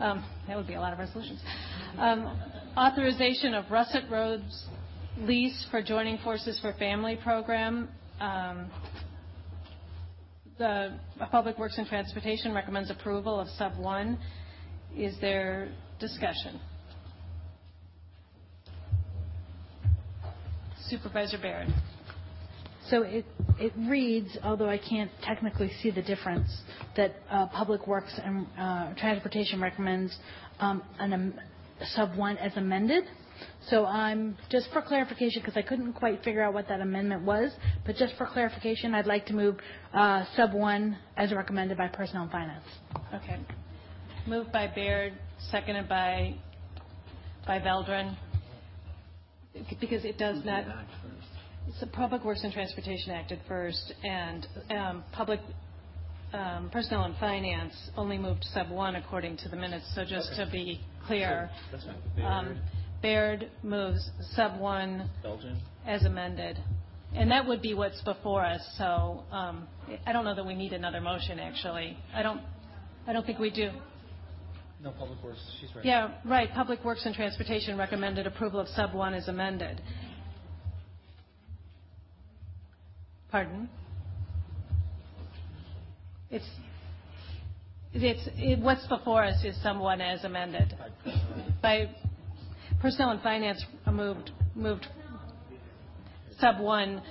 Um, 0.01 0.25
that 0.49 0.57
would 0.57 0.67
be 0.67 0.73
a 0.73 0.81
lot 0.81 0.91
of 0.91 0.99
resolutions. 0.99 1.39
Um, 1.97 2.37
authorization 2.75 3.53
of 3.53 3.71
Russet 3.71 4.11
Roads 4.11 4.65
lease 5.19 5.65
for 5.71 5.81
Joining 5.81 6.17
Forces 6.17 6.59
for 6.59 6.73
Family 6.73 7.17
program. 7.23 7.87
Um, 8.19 8.69
the 10.57 10.99
Public 11.31 11.57
Works 11.57 11.77
and 11.77 11.87
Transportation 11.87 12.53
recommends 12.53 12.91
approval 12.91 13.39
of 13.39 13.47
sub 13.57 13.77
one. 13.77 14.19
Is 14.97 15.15
there 15.21 15.69
discussion? 16.01 16.59
Supervisor 20.93 21.37
Bayrd. 21.39 21.73
So 22.89 23.01
it, 23.01 23.25
it 23.57 23.73
reads, 23.89 24.37
although 24.43 24.69
I 24.69 24.77
can't 24.77 25.09
technically 25.23 25.71
see 25.81 25.89
the 25.89 26.03
difference, 26.03 26.49
that 26.95 27.15
uh, 27.31 27.47
Public 27.47 27.87
Works 27.87 28.13
and 28.23 28.45
uh, 28.59 28.93
Transportation 28.95 29.59
recommends 29.59 30.15
um, 30.59 30.83
an, 30.99 31.13
um, 31.13 31.33
sub 31.95 32.15
one 32.15 32.37
as 32.37 32.55
amended. 32.57 33.05
So 33.69 33.85
I'm 33.87 34.37
just 34.51 34.69
for 34.71 34.83
clarification 34.83 35.41
because 35.41 35.57
I 35.57 35.63
couldn't 35.63 35.93
quite 35.93 36.23
figure 36.23 36.43
out 36.43 36.53
what 36.53 36.67
that 36.67 36.79
amendment 36.79 37.23
was. 37.23 37.51
But 37.87 37.95
just 37.95 38.15
for 38.15 38.27
clarification, 38.27 38.93
I'd 38.93 39.07
like 39.07 39.25
to 39.27 39.33
move 39.33 39.57
uh, 39.93 40.25
sub 40.35 40.53
one 40.53 40.97
as 41.17 41.33
recommended 41.33 41.75
by 41.77 41.87
Personnel 41.87 42.23
and 42.23 42.31
Finance. 42.31 42.65
Okay. 43.15 43.39
Moved 44.27 44.51
by 44.51 44.67
Bayrd, 44.67 45.13
seconded 45.49 45.89
by 45.89 46.35
by 47.47 47.59
Veldran. 47.59 48.15
Because 49.79 50.03
it 50.05 50.17
does 50.17 50.43
not. 50.43 50.65
It's 51.67 51.79
the 51.79 51.87
Public 51.87 52.25
Works 52.25 52.43
and 52.43 52.51
Transportation 52.51 53.11
acted 53.11 53.39
first, 53.47 53.93
and 54.03 54.45
um, 54.69 55.03
Public 55.13 55.39
um, 56.33 56.69
Personnel 56.71 57.03
and 57.05 57.15
Finance 57.17 57.73
only 57.95 58.17
moved 58.17 58.43
sub 58.53 58.69
one 58.69 58.95
according 58.95 59.37
to 59.37 59.49
the 59.49 59.55
minutes. 59.55 59.85
So 59.95 60.03
just 60.03 60.35
to 60.35 60.49
be 60.51 60.81
clear, 61.05 61.49
um, 62.23 62.59
Bayrd 63.01 63.49
moves 63.61 64.09
sub 64.35 64.59
one 64.59 65.09
Belgian. 65.21 65.57
as 65.85 66.03
amended. 66.03 66.57
And 67.15 67.29
that 67.29 67.45
would 67.45 67.61
be 67.61 67.75
what's 67.75 68.01
before 68.01 68.43
us. 68.43 68.61
So 68.77 69.23
um, 69.31 69.67
I 70.07 70.11
don't 70.11 70.25
know 70.25 70.33
that 70.33 70.45
we 70.45 70.55
need 70.55 70.73
another 70.73 70.99
motion, 70.99 71.39
actually. 71.39 71.95
I 72.13 72.23
don't, 72.23 72.41
I 73.05 73.13
don't 73.13 73.25
think 73.25 73.37
we 73.37 73.51
do. 73.51 73.69
No, 74.83 74.91
Public 74.91 75.23
Works, 75.23 75.39
she's 75.61 75.73
right. 75.73 75.85
Yeah, 75.85 76.11
right. 76.25 76.51
Public 76.53 76.83
Works 76.83 77.05
and 77.05 77.15
Transportation 77.15 77.77
recommended 77.77 78.27
approval 78.27 78.59
of 78.59 78.67
sub 78.67 78.93
one 78.93 79.13
as 79.13 79.29
amended. 79.29 79.81
Pardon? 83.31 83.69
It's, 86.29 86.45
it's, 87.93 88.27
it, 88.35 88.59
what's 88.59 88.85
before 88.87 89.23
us 89.23 89.41
is 89.45 89.55
sub 89.63 89.79
one 89.79 90.01
as 90.01 90.25
amended. 90.25 90.75
By 91.61 91.89
Personnel 92.81 93.11
and 93.11 93.21
Finance 93.21 93.63
moved, 93.89 94.31
moved 94.53 94.85
sub 96.41 96.59
one. 96.59 97.01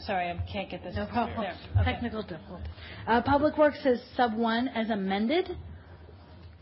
Sorry, 0.00 0.30
I 0.30 0.44
can't 0.50 0.70
get 0.70 0.82
this. 0.82 0.96
No 0.96 1.06
problem. 1.06 1.40
There. 1.40 1.54
Okay. 1.80 1.92
Technical 1.92 2.22
difficulty. 2.22 2.64
Uh, 3.06 3.22
Public 3.22 3.56
Works 3.58 3.78
says 3.82 4.00
sub 4.16 4.34
one 4.34 4.68
as 4.68 4.90
amended. 4.90 5.48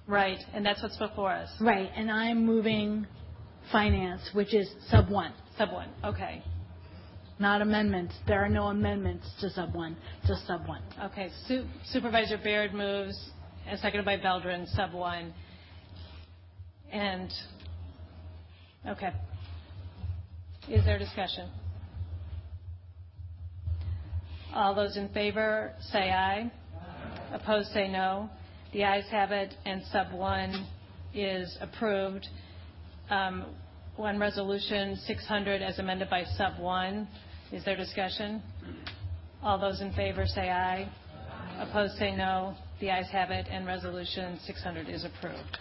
Right, 0.06 0.38
and 0.52 0.66
that's 0.66 0.82
what's 0.82 0.96
before 0.96 1.30
us. 1.30 1.48
Right, 1.60 1.88
and 1.94 2.10
I'm 2.10 2.44
moving 2.44 3.06
finance, 3.70 4.22
which 4.32 4.52
is 4.52 4.68
sub 4.88 5.08
one. 5.08 5.32
Sub 5.56 5.72
one, 5.72 5.88
okay. 6.04 6.42
Not 7.38 7.62
amendments. 7.62 8.14
There 8.26 8.44
are 8.44 8.48
no 8.48 8.64
amendments 8.64 9.26
to 9.40 9.50
sub 9.50 9.74
one, 9.74 9.96
just 10.26 10.46
sub 10.46 10.66
one. 10.66 10.82
Okay, 11.04 11.30
Su- 11.46 11.66
Supervisor 11.92 12.38
Bayrd 12.38 12.74
moves, 12.74 13.30
and 13.66 13.78
seconded 13.78 14.04
by 14.04 14.16
Veldran, 14.16 14.66
sub 14.74 14.92
one. 14.92 15.32
And, 16.92 17.32
okay. 18.88 19.12
Is 20.68 20.84
there 20.84 20.98
discussion? 20.98 21.48
All 24.54 24.74
those 24.74 24.96
in 24.96 25.08
favor, 25.10 25.72
say 25.92 26.10
aye. 26.10 26.50
Opposed, 27.32 27.72
say 27.72 27.86
no. 27.88 28.28
The 28.72 28.84
ayes 28.84 29.04
have 29.10 29.30
it, 29.30 29.54
and 29.64 29.82
sub 29.92 30.12
one 30.12 30.66
is 31.14 31.56
approved. 31.60 32.26
Um, 33.10 33.46
On 33.98 34.18
resolution 34.18 34.96
600 35.06 35.62
as 35.62 35.78
amended 35.78 36.08
by 36.10 36.24
sub 36.36 36.58
one, 36.58 37.06
is 37.52 37.64
there 37.64 37.76
discussion? 37.76 38.42
All 39.42 39.58
those 39.58 39.80
in 39.80 39.92
favor, 39.92 40.26
say 40.26 40.50
aye. 40.50 40.88
Opposed, 41.60 41.96
say 41.98 42.14
no. 42.16 42.54
The 42.80 42.90
ayes 42.90 43.08
have 43.12 43.30
it, 43.30 43.46
and 43.50 43.66
resolution 43.66 44.38
600 44.46 44.88
is 44.88 45.04
approved. 45.04 45.58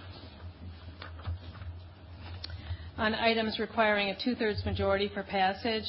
On 2.98 3.14
items 3.14 3.60
requiring 3.60 4.10
a 4.10 4.18
two-thirds 4.24 4.66
majority 4.66 5.10
for 5.14 5.24
passage, 5.24 5.86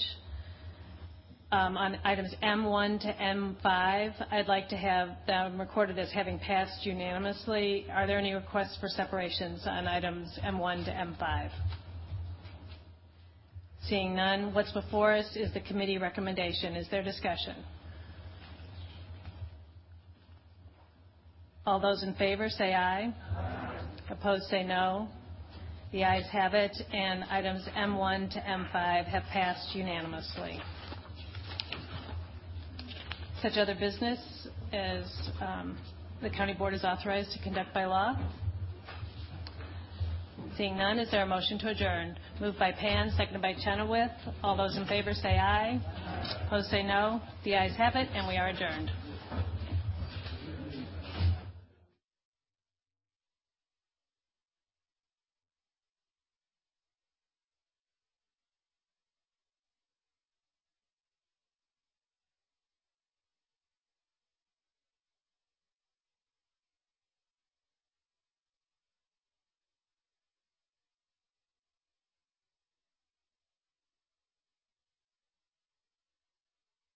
Um, 1.53 1.76
on 1.76 1.98
items 2.05 2.32
M1 2.44 3.01
to 3.01 3.12
M5, 3.12 4.14
I'd 4.30 4.46
like 4.46 4.68
to 4.68 4.76
have 4.76 5.09
them 5.26 5.59
recorded 5.59 5.98
as 5.98 6.12
having 6.12 6.38
passed 6.38 6.86
unanimously. 6.86 7.86
Are 7.92 8.07
there 8.07 8.18
any 8.18 8.34
requests 8.34 8.76
for 8.80 8.86
separations 8.88 9.62
on 9.66 9.88
items 9.88 10.38
M1 10.44 10.84
to 10.84 10.92
M5? 10.92 11.51
Seeing 13.88 14.14
none, 14.14 14.55
what's 14.55 14.70
before 14.70 15.12
us 15.12 15.26
is 15.34 15.53
the 15.53 15.61
committee 15.61 15.98
recommendation. 15.98 16.76
Is 16.76 16.86
there 16.88 17.03
discussion? 17.03 17.57
All 21.66 21.80
those 21.80 22.05
in 22.05 22.14
favor, 22.14 22.48
say 22.48 22.74
aye. 22.74 23.12
Opposed, 24.09 24.44
say 24.44 24.62
no. 24.62 25.09
The 25.90 26.05
ayes 26.05 26.26
have 26.30 26.55
it, 26.55 26.76
and 26.92 27.24
items 27.24 27.64
M1 27.76 28.34
to 28.34 28.38
M5 28.38 29.05
have 29.07 29.24
passed 29.32 29.74
unanimously. 29.74 30.61
Such 33.43 33.57
other 33.57 33.74
business 33.74 34.18
as 34.70 35.05
um, 35.41 35.78
the 36.20 36.28
county 36.28 36.53
board 36.53 36.74
is 36.74 36.84
authorized 36.84 37.32
to 37.32 37.38
conduct 37.43 37.72
by 37.72 37.86
law? 37.86 38.14
Seeing 40.59 40.76
none, 40.76 40.99
is 40.99 41.11
there 41.11 41.22
a 41.22 41.26
motion 41.26 41.59
to 41.61 41.68
adjourn? 41.68 42.18
Moved 42.38 42.59
by 42.59 42.72
Pan, 42.72 43.11
seconded 43.16 43.41
by 43.41 43.55
Chenoweth. 43.55 44.11
All 44.43 44.59
those 44.59 44.76
in 44.76 44.84
favor 44.86 45.14
say 45.14 45.38
aye. 45.38 45.80
Opposed 46.47 46.68
say 46.68 46.82
no. 46.82 47.22
The 47.45 47.55
ayes 47.55 47.74
have 47.76 47.95
it, 47.95 48.09
and 48.12 48.28
we 48.28 48.36
are 48.36 48.49
adjourned. 48.49 48.91